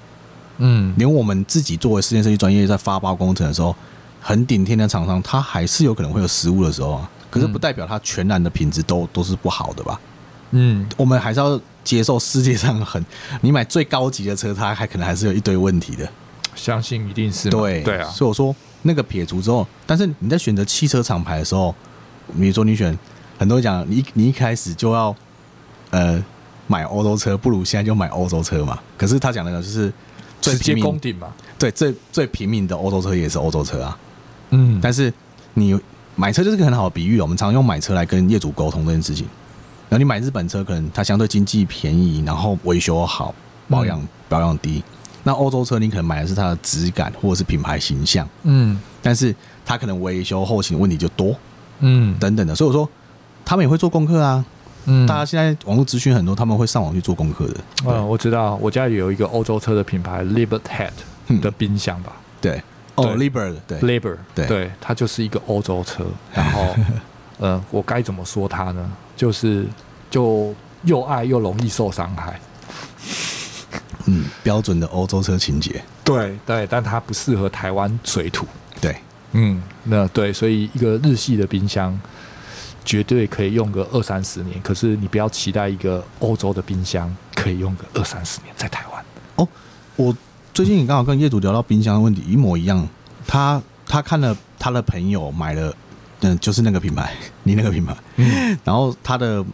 [0.58, 3.74] 嗯，连我们自己作为室内设计专业，在发包工程的时候，
[4.20, 7.08] 很顶天的厂商，他还是有可能会有失误的时候啊。
[7.30, 9.98] 可是不代表他全然的品质都都是不好的吧？
[10.50, 13.04] 嗯，我们还是要接受世界上很
[13.40, 16.08] 你买最高级的车，它还可能还是有一堆问题的。
[16.54, 21.74] 相信一定是对对啊，所以我说那个撇除之后，但是你在选择汽车厂牌的时候，
[22.38, 22.96] 比如说你选，
[23.38, 25.16] 很多人讲你你一开始就要
[25.90, 26.22] 呃
[26.66, 28.78] 买欧洲车，不如现在就买欧洲车嘛。
[28.98, 29.90] 可是他讲的就是
[30.42, 33.98] 最直接平民攻顶嘛，对，最最平民的欧洲车也是欧洲车啊。
[34.50, 35.12] 嗯，但是
[35.54, 35.78] 你
[36.14, 39.26] 买车就是个很好的比喻，我们常用买车来跟业主沟通这件事情。
[39.92, 43.34] 然后你买日本车，可能它相对经济便宜，然后维修好，
[43.68, 44.82] 保养、嗯、保养低。
[45.22, 49.36] 那欧洲车你可能买的是它的质感或者是品牌形象，嗯，但是
[49.66, 51.36] 它可能维修后勤的问题就多，
[51.80, 52.54] 嗯，等等的。
[52.54, 52.88] 所以我说
[53.44, 54.42] 他们也会做功课啊，
[54.86, 57.56] 嗯，大家现在网络资讯很多，他们会上网去做功课的。
[57.84, 60.92] 嗯，我知道，我家里有一个欧洲车的品牌 Libertad
[61.42, 62.12] 的冰箱吧？
[62.40, 62.62] 对，
[62.94, 66.06] 哦，Liber，对，Liber，对，对，它就是一个欧洲车。
[66.32, 66.74] 然后，
[67.40, 68.90] 呃，我该怎么说它呢？
[69.16, 69.66] 就是
[70.10, 70.54] 就
[70.84, 72.40] 又爱又容易受伤害。
[74.06, 75.82] 嗯，标准的欧洲车情节。
[76.04, 78.46] 对对，但它不适合台湾水土。
[78.80, 78.96] 对，
[79.32, 81.98] 嗯，那对，所以一个日系的冰箱
[82.84, 84.60] 绝对可以用个二三十年。
[84.60, 89.04] 可是你不要期待一个欧洲的冰箱可以用个二三十年在台湾。
[89.36, 89.48] 哦，
[89.94, 90.14] 我
[90.52, 92.86] 最近也刚好跟业主聊到冰箱的问题，一模一样。
[93.24, 95.72] 他他看了他的朋友买了，
[96.22, 97.12] 嗯，就是那个品牌，
[97.44, 97.94] 你那个品牌。
[98.16, 98.58] 嗯。
[98.64, 99.44] 然后它的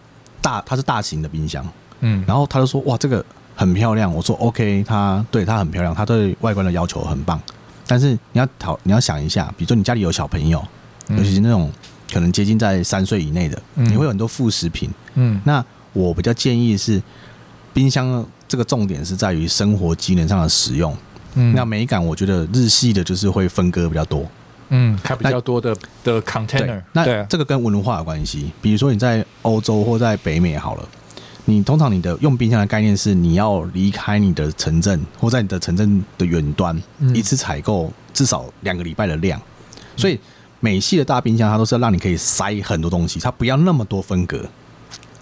[0.41, 1.67] 大，它是大型的冰箱。
[2.01, 2.25] 嗯。
[2.27, 3.25] 然后他就说：“哇，这个。”
[3.59, 7.43] 很漂亮，我说 OK，它对它很漂亮，它对外观的要求很棒。
[7.89, 10.65] 但是你要讨，你要想一下，比如说你家里有小朋友，
[11.09, 11.69] 尤其是那种
[12.13, 14.89] 可能接近在三岁以内的，你会有很多副食品。
[15.15, 17.03] 嗯，那我比较建议是，
[17.73, 20.97] 冰箱这个重点是在于生活机能上的使用。
[21.35, 24.25] 嗯，那美感我觉得日系的就是会分割比较多。
[24.69, 26.83] 嗯，开比较多的的 container。
[26.93, 28.51] 那这个跟文化有关系。
[28.61, 30.89] 比如说你在欧洲或在北美好了。
[31.51, 36.79] 你通常你的用冰箱的概念是你要离开你的城镇，或在你的城镇的远端，
[37.15, 39.41] 一次采购至少两个礼拜的量。
[39.97, 40.21] 所以
[40.61, 44.45] 美系的大冰箱它都是要让你可以塞很多东西，它不要那么多分隔。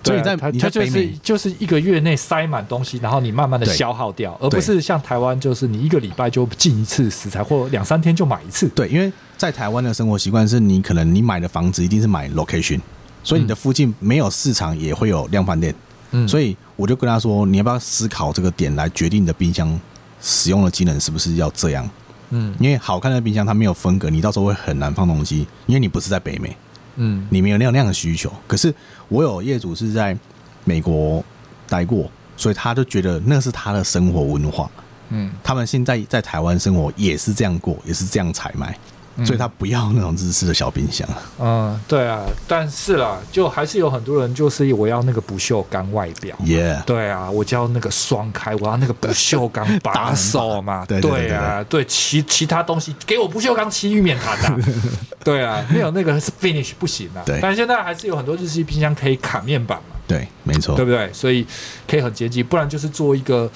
[0.03, 8.68] 所以在它就是就是一个月内塞满东西，然后你慢慢的消耗掉，而不是像台湾就是你一个礼拜就进一次食材，或两三天就买一次。
[8.70, 12.80] 对，因为在台湾的生活习惯是你可能你买的房子一定是买 location，
[13.22, 15.74] 所以你的附近没有市场也会有量贩店。
[16.12, 19.78] 嗯，所以我就跟他说，你要不要思考这个点来决定你的冰箱
[20.20, 21.89] 使用的机能是不是要这样？
[22.30, 26.57] 嗯，因为好看的冰箱它没有风格，你到时候会很难放东西，因为你不是在北美，
[26.97, 28.32] 嗯，你没有那样那样的需求。
[28.47, 28.74] 可是
[29.09, 30.16] 我有业主是在
[30.64, 31.22] 美国
[31.68, 34.70] 待过，所以他就觉得那是他的生活文化。
[35.11, 38.76] 嗯，他们现在在台湾生活也是这样过，也是这样采买。
[39.24, 41.08] 所以他不要那种日式的小冰箱。
[41.38, 46.36] 嗯，对啊，但是啦，就还是有很多人就是我要那个不锈钢外表。
[46.44, 46.80] 耶。
[46.86, 50.84] 对啊，我就要那个双开，我要那个不锈钢把手嘛。
[50.86, 54.72] 对对啊，对其其他东西给我不锈钢漆玉面谈的。
[55.24, 57.22] 对啊，没有那个是 finish 不行啊。
[57.24, 57.38] 对。
[57.40, 59.96] 但现在还是有很多日系冰箱可以卡面板嘛。
[60.06, 60.76] 对，没错。
[60.76, 61.12] 对不对？
[61.12, 61.46] 所以
[61.88, 63.50] 可以很接近，不然就是做一个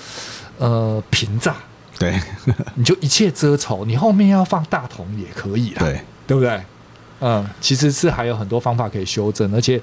[0.59, 1.53] 呃平栅。
[2.01, 2.19] 对，
[2.77, 6.59] 你就一切遮丑，你后面要放大桶也可以啦，对，对不对？
[7.21, 9.79] 嗯，其实是还有很多方法可以修正，而且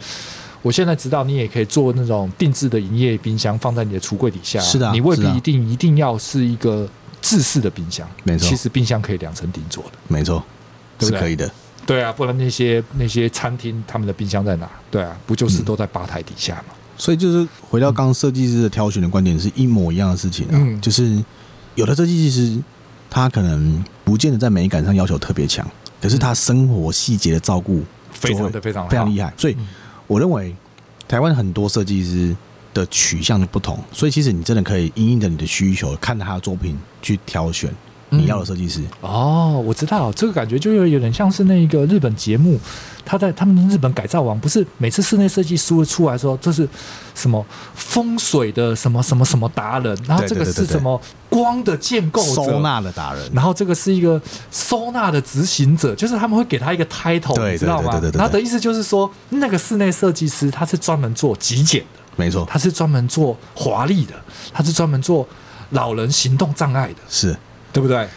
[0.64, 4.60] 我现在知道你也可以做那种定制的营业冰箱，放在你的橱柜底下。
[4.60, 6.90] 是的，你未必一定一定要是一个
[7.22, 8.50] 制式的冰箱，没错。
[8.50, 10.44] 其实冰箱可以量身定做的，没错，
[11.00, 11.48] 是可以的。
[11.86, 14.68] 对啊，不然那些那些餐厅他们的冰箱在哪？
[14.90, 16.74] 对啊，不就是都在吧台底下吗？
[16.98, 21.24] 所以就是回到刚刚设计师的挑选的观点，是一模一样的事情啊，嗯，就是。
[21.78, 22.60] 有的设计师，
[23.08, 25.66] 他可能不见得在美感上要求特别强，
[26.02, 29.32] 可是他生活细节的照顾非常的非常非常厉害。
[29.38, 29.56] 所以
[30.08, 30.56] 我认为，
[31.08, 32.36] 台湾很多设计师
[32.74, 37.72] 的取向的不同，所以其实你真的可以因应着你的需求，看他的作品去挑选。
[38.10, 42.58] 你要的设计师、嗯、哦，我知道这个感觉就有有点像是那个日本节目，
[43.04, 46.68] 他在他们日本改造王不是每次室内设计书出来说这是
[47.14, 47.46] 什么
[47.76, 51.00] 风水的什么什么什么达人，然后这个是什么
[51.30, 58.00] 光的建构收纳的达人，然后这个是一个收纳的执行者，就是他们会给他一个 title，你知道吗？
[58.14, 64.14] 他的意思就是说那个室内设计师他是专门做极简的，没错，他是专门做华丽的，
[64.54, 65.28] 他是专门做
[65.72, 67.36] 老人行动障碍的，是。
[67.74, 68.08] 对不对？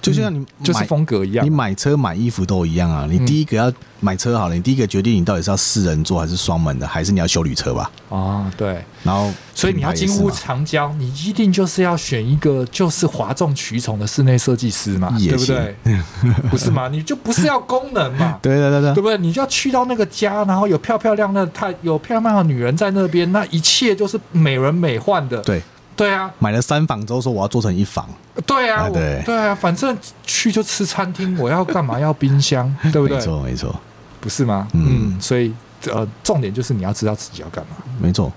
[0.00, 3.06] 就像你、嗯、就是风格一样，你买车买衣服都一样啊。
[3.08, 7.88] 你第一个要买车好了，你第一个决定你到底是要四人座还是双门的，还是你要修旅车吧？
[8.08, 8.82] 哦，对。
[9.04, 15.76] 然后，所以你要金屋藏娇，你一定就是要选一个就是哗众取宠的室内设计师嘛，对不对？
[16.50, 16.88] 不是吗？
[16.88, 18.38] 你就不是要功能嘛？
[18.42, 19.16] 对对对对，对不对？
[19.18, 25.38] 你就要去到那个家，然后有漂漂亮亮的太有漂亮的女人在那边，那一切就是美轮美奂的。
[25.42, 25.62] 对。
[26.02, 28.08] 对啊，买了三房之后说我要做成一房。
[28.44, 32.00] 对啊，对对啊，反正去就吃餐厅，我要干嘛？
[32.00, 33.16] 要冰箱， 对不对？
[33.18, 33.80] 没错，没错，
[34.20, 34.66] 不是吗？
[34.72, 35.52] 嗯，所以
[35.86, 37.76] 呃，重点就是你要知道自己要干嘛。
[38.00, 38.32] 没错，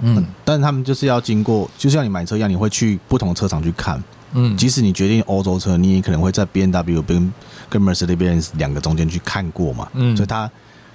[0.00, 4.02] 嗯，但是他们就是要经过，就像你买车一样，你会去不同车厂去看。
[4.32, 7.32] 嗯，即使你决定欧洲车，你也可能会在 B N W 跟
[7.68, 9.86] 跟 Mercedes 两个中间去看过嘛。
[9.92, 10.50] 嗯，所以它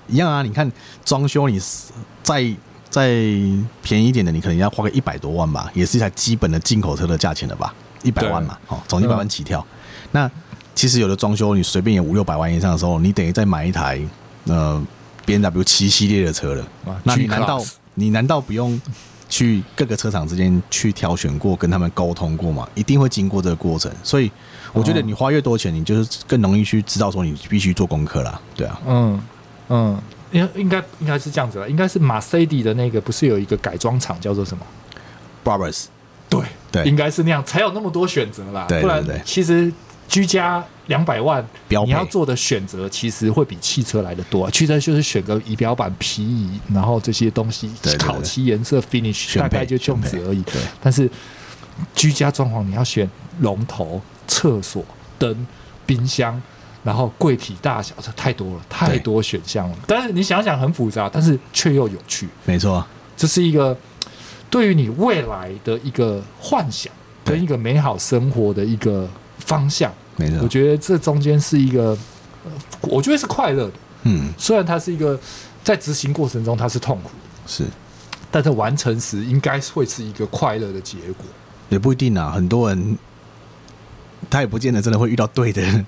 [0.07, 0.41] 一样啊。
[0.41, 0.71] 你看
[1.05, 1.61] 装修，你
[2.23, 2.55] 在。
[2.89, 3.09] 再
[3.83, 7.73] 便宜一点的，你可能要花个一百多万吧，也是一台基本的进口车的价钱了吧？
[8.01, 9.65] 一百万嘛，哦，从一百万起跳。
[10.11, 10.29] 那
[10.73, 13.99] 其实有的装修，你随便也五六百万以上的时候，你等于再买一台
[14.45, 14.81] 呃
[15.25, 16.67] B N W 七系列的车了。
[17.03, 17.63] 那你难道
[17.93, 18.81] 你难道不用
[19.27, 22.67] 去各个车厂之间去挑选过，跟他们沟通过吗？
[22.73, 23.91] 一定会经过这个过程。
[24.03, 24.31] 所以
[24.73, 28.41] 我觉得你花越多钱，你就是更容易去知道说你必须做功课啦。
[28.55, 29.21] 对啊，嗯
[29.67, 30.01] 嗯。
[30.31, 34.65] 应应该应该是这样子了，应该是马塞迪的那个不是有一个改装厂叫做什么
[35.43, 35.85] ？Brabus，
[36.29, 38.65] 对对，应该是那样才有那么多选择啦。
[38.67, 39.71] 不然其实
[40.07, 44.49] 居家两百万，你要做的选择其实会比汽车来的多。
[44.51, 50.41] 汽车就是选个仪表板、皮椅，然后这些东西，烤漆颜色、finish，大概就这样子而已。
[50.43, 51.09] 对，但是
[51.95, 53.09] 居家装潢你要选
[53.39, 54.83] 龙头、厕所、
[55.17, 55.47] 灯、
[55.85, 56.41] 冰箱。
[56.89, 59.77] 然后柜体大小，这太多了，太多选项了。
[59.85, 62.27] 但是你想想很复杂，但是却又有趣。
[62.45, 62.83] 没错，
[63.15, 63.77] 这是一个
[64.49, 66.91] 对于你未来的一个幻想
[67.23, 69.93] 跟一个美好生活的一个方向。
[70.15, 71.95] 没错，我觉得这中间是一个，
[72.81, 73.73] 我觉得是快乐的。
[74.05, 75.19] 嗯，虽然它是一个
[75.63, 77.65] 在执行过程中它是痛苦的，是，
[78.31, 81.27] 但是完成时应该会是一个快乐的结果。
[81.69, 82.97] 也不一定啊，很多人
[84.27, 85.85] 他也不见得真的会遇到对的。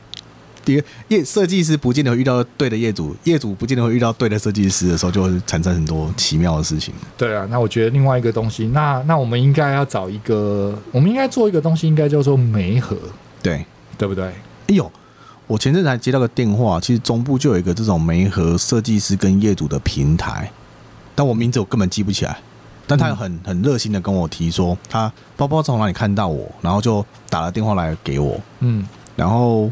[0.64, 6.94] 第二，业设计师不见得会遇到对的业主，业主不见得会遇到对的设计师的时候，就会产生很多奇妙的事情。
[7.18, 12.96] 对啊，那我觉得另外一个东西，那那我们应该要找一个，我们应该做一个东西，应该叫做媒合，
[13.42, 13.66] 对
[13.98, 14.26] 对不对？
[14.26, 14.92] 哎呦，
[15.48, 20.52] 我前阵子还接到个电话，其实中部就有一个这种媒合设计师跟业主的平台，
[21.16, 22.38] 但我名字我根本记不起来，
[22.86, 28.86] 但他很很热心的跟我提说，他不知道从哪里看到我，然后就打了电话来给我，嗯，
[29.16, 29.72] 然后。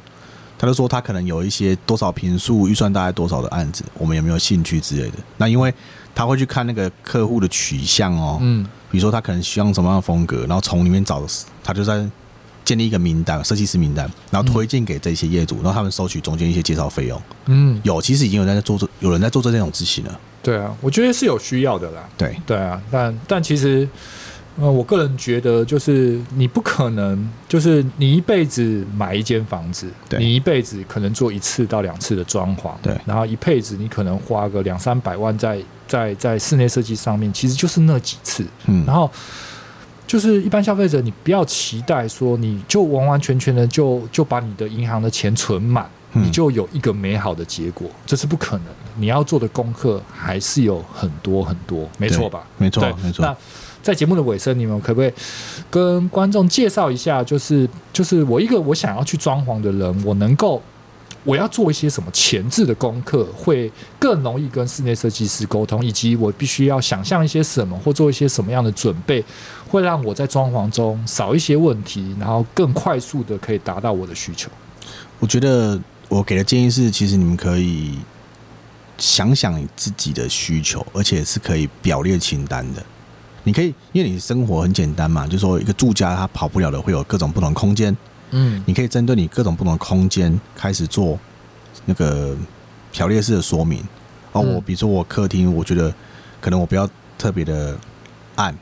[0.59, 5.17] 他就说他可能有一些多少平数预算大概多少的案子，我们有没有兴趣之类的？
[5.37, 5.73] 那因为
[6.13, 11.23] 他会去看那个客户的取向哦，嗯，比如说他可能希望什么样的风格，然后从里面找，
[11.63, 12.05] 他就在
[12.65, 17.21] 建立一个名单，设计师名单，然后推荐给这些业主，然后他们收取中间一些介绍费用。
[17.45, 20.19] 嗯，有，其实已经有人在做这，有人在做这种事情了。
[20.43, 22.07] 对啊，我觉得是有需要的啦。
[22.17, 23.87] 对，对啊，但但其实。
[24.59, 39.09] 呃，我个人觉得，就是你不可能，就是你一辈子买一间房子，对你一辈子可能做一次到两次的装潢，对，然后一辈子你可能花个两三百万在在在室内设计上面，其实就是那几次，嗯，然后
[40.05, 48.71] 就是一般消费者，你不要期待说你就完完全全的就就把你的银行的钱存满，嗯，你就有一个美好的结果，这是不可能的。
[48.97, 52.43] 你要做的功课还是有很多很多，没错吧？
[52.57, 53.37] 没错，没错。
[53.81, 55.13] 在节目的尾声，你们可不可以
[55.69, 57.23] 跟观众介绍一下？
[57.23, 60.61] 就是就是我一个我想要去装潢的人，我能够
[61.23, 69.23] 我要做一些什么前置的功课，会更容易跟室内设计师沟通，以及我必须要想象一些什么，或做一些什么样的准备，
[69.67, 74.49] 会让我在装潢中少一些问题，然后更快速的可以达到我的需求。
[75.19, 77.97] 我觉得我给的建议是，其实你们可以
[78.97, 82.83] 想想自己的需求，而且是可以表列清单的。
[83.49, 87.97] 你可以，因为你生活很简单嘛，就是说一个住家他跑不了的，会有各种不同空间。
[88.29, 91.17] 嗯，你可以针对你各种不同的空间开始做
[91.85, 92.37] 那个
[92.91, 93.83] 条列式的说明。
[94.33, 95.91] 哦，我比如说我客厅，我觉得
[96.39, 96.87] 可能我不要
[97.17, 97.75] 特别的
[98.35, 98.53] 暗，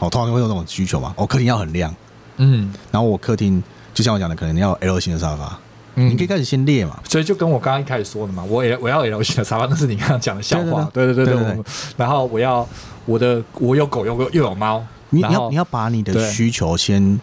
[0.00, 1.14] 哦，通常会有这种需求嘛。
[1.16, 1.94] 我客厅要很亮，
[2.38, 3.62] 嗯，然后我客厅
[3.94, 5.56] 就像我讲的，可能要 L 型的沙发。
[5.96, 6.98] 嗯，你可以开始先列嘛。
[7.08, 10.88] 所以就跟我刚刚一开始说的嘛，我也我要 L 型的沙发，那是你刚刚讲的笑话。
[10.94, 11.64] 对对对对对。
[11.96, 12.66] 然后我要。
[13.08, 14.84] 我的我有狗，有个又有猫。
[15.10, 17.20] 你要你要把你的需求先，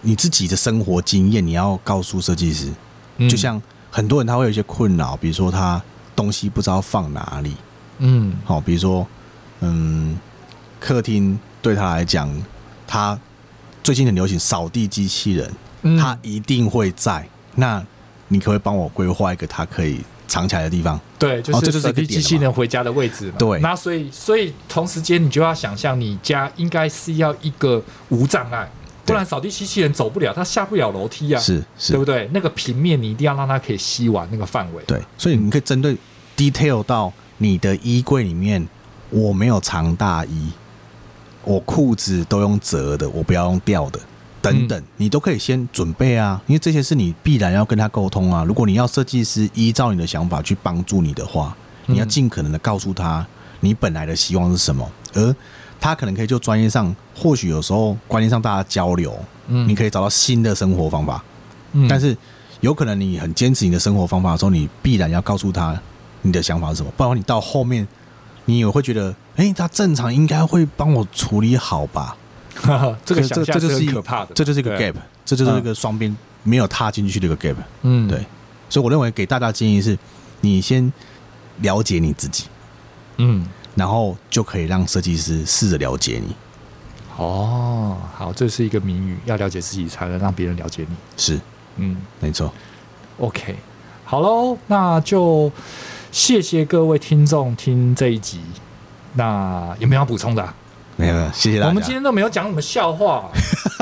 [0.00, 2.72] 你自己的生活经验你要告诉设计师。
[3.18, 3.60] 嗯、就像
[3.90, 5.82] 很多人他会有一些困扰，比如说他
[6.14, 7.52] 东西不知道放哪里。
[7.98, 9.06] 嗯，好，比如说
[9.60, 10.18] 嗯，
[10.80, 12.34] 客厅对他来讲，
[12.86, 13.20] 他
[13.82, 15.52] 最近很流行扫地机器人。
[15.82, 17.28] 嗯他一定会在。
[17.56, 17.84] 那
[18.28, 21.00] 你可不可以帮我规划一个它可以藏起来的地方？
[21.18, 23.34] 对，就是扫地机器人回家的位置嘛。
[23.38, 28.68] 对那所以所以同时间你就要想象，你家应该是要一个无障碍，
[29.04, 32.28] 不然扫地机器人走不了，它下不了楼梯啊，是是，对不对？
[32.32, 34.82] 那个平面你一定要让它可以吸完那个范围。
[34.86, 35.96] 对，所以你可以针对
[36.36, 38.66] detail 到你的衣柜里面，
[39.10, 40.50] 我没有藏大衣，
[41.44, 44.00] 我裤子都用折的，我不要用吊的，
[44.50, 48.44] 等等，你都可以先准备啊，因为这些是你必然要跟他沟通啊。
[48.44, 53.26] 如果你要设计师依照你的想法去帮助你的话，你要尽可能的告诉他
[53.60, 55.34] 你本来的希望是什么，而
[55.80, 59.18] 他可能可以就专业上，或许有时候观念上大家交流，
[59.48, 61.22] 嗯你可以找到新的生活方法。
[61.72, 62.16] 嗯但是
[62.60, 65.78] 有可能你很坚持你的生活方法的时候，你必然要告诉他
[66.22, 67.86] 你的想法是什么，不然你到后面
[68.46, 72.16] 你也会觉得，哎、他正常应该会帮我处理好吧？
[73.04, 74.94] 这个这这就是可怕的，这就是一个 gap，
[75.24, 77.56] 这就是一个双边没有踏进去的一个 gap。
[77.82, 78.24] 嗯，对，
[78.68, 79.98] 所以我认为给大家建议是，
[80.40, 80.92] 你先
[81.60, 82.44] 了解你自己，
[83.18, 86.34] 嗯，然后就可以让设计师试着了解你。
[87.16, 90.96] 哦，好，这是一个谜语，要了解自己才能让别人了解你。
[91.16, 91.40] 是，
[91.76, 92.52] 嗯没错。
[93.18, 93.56] ，OK，
[94.04, 95.50] 好喽，那就
[96.12, 98.40] 谢谢各位听众听这一集。
[99.14, 100.54] 那有没有要补充的啊、
[100.96, 101.68] 没有，没有谢谢大家。
[101.68, 103.30] 我们今天都没有讲什么笑话。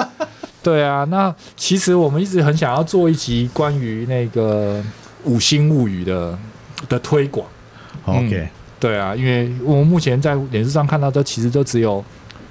[0.63, 4.83] 对啊，那其实我们一直很想要做一集关于那个
[5.25, 6.39] 五星物语的
[6.89, 7.47] 的推广。
[8.07, 8.49] OK，
[8.81, 12.03] 对啊，因为我们目前在脸书上看到的，其实都只有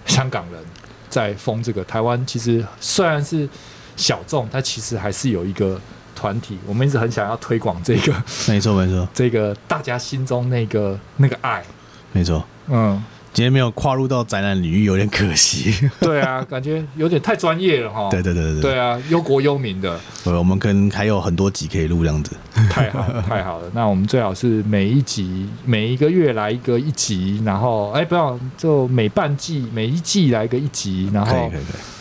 [0.06, 0.62] 香港人
[1.10, 1.84] 在封这个。
[1.86, 3.50] 台湾其实虽然是
[3.96, 5.82] 小众，但其实还是有一个
[6.16, 6.60] 团体。
[6.68, 8.14] 我们一直很想要推广这个
[8.48, 11.64] 没错没错这个大家心中那个那个爱。
[12.12, 12.46] 没错。
[12.68, 13.04] 嗯，
[13.34, 15.90] 今天没有跨入到宅男领域，有点可惜。
[16.00, 18.08] 对啊，感觉有点太专业了哈。
[18.12, 22.36] 对对对对对啊，忧国忧民的，呃，我们可能还有很多集可以录这样子。
[22.70, 23.68] 太好了， 太好了。
[23.74, 31.52] 那我们最好是每一集每一个月来一个一集，然后哎，不要就每半季每一季来个一集，然后。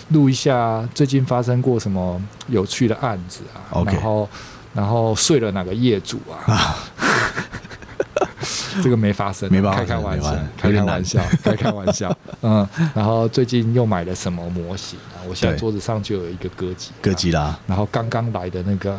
[0.09, 4.28] 录一下最近发生过什么有趣的案子啊然后
[4.74, 6.76] 然后睡了哪个业主啊？
[8.82, 9.78] 这个没发生，没办法。
[9.78, 12.16] 开开玩笑，开开玩笑， 开开玩笑。
[12.43, 15.20] 嗯，然后最近又买了什么模型啊？
[15.28, 17.59] 我现在桌子上就有一个歌姬，歌姬啦。
[17.66, 18.99] 然后刚刚来的那个，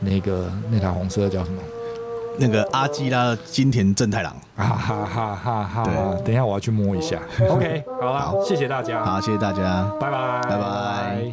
[0.00, 1.60] 那个那台红色的叫什么？
[2.38, 4.34] 那个阿基拉的金田正太郎。
[4.56, 5.84] 哈哈哈，
[6.24, 7.20] 等一下我要去摸一下。
[7.48, 9.04] OK，好了，谢谢大家。
[9.04, 9.84] 好，谢谢大家。
[10.00, 11.32] 拜拜。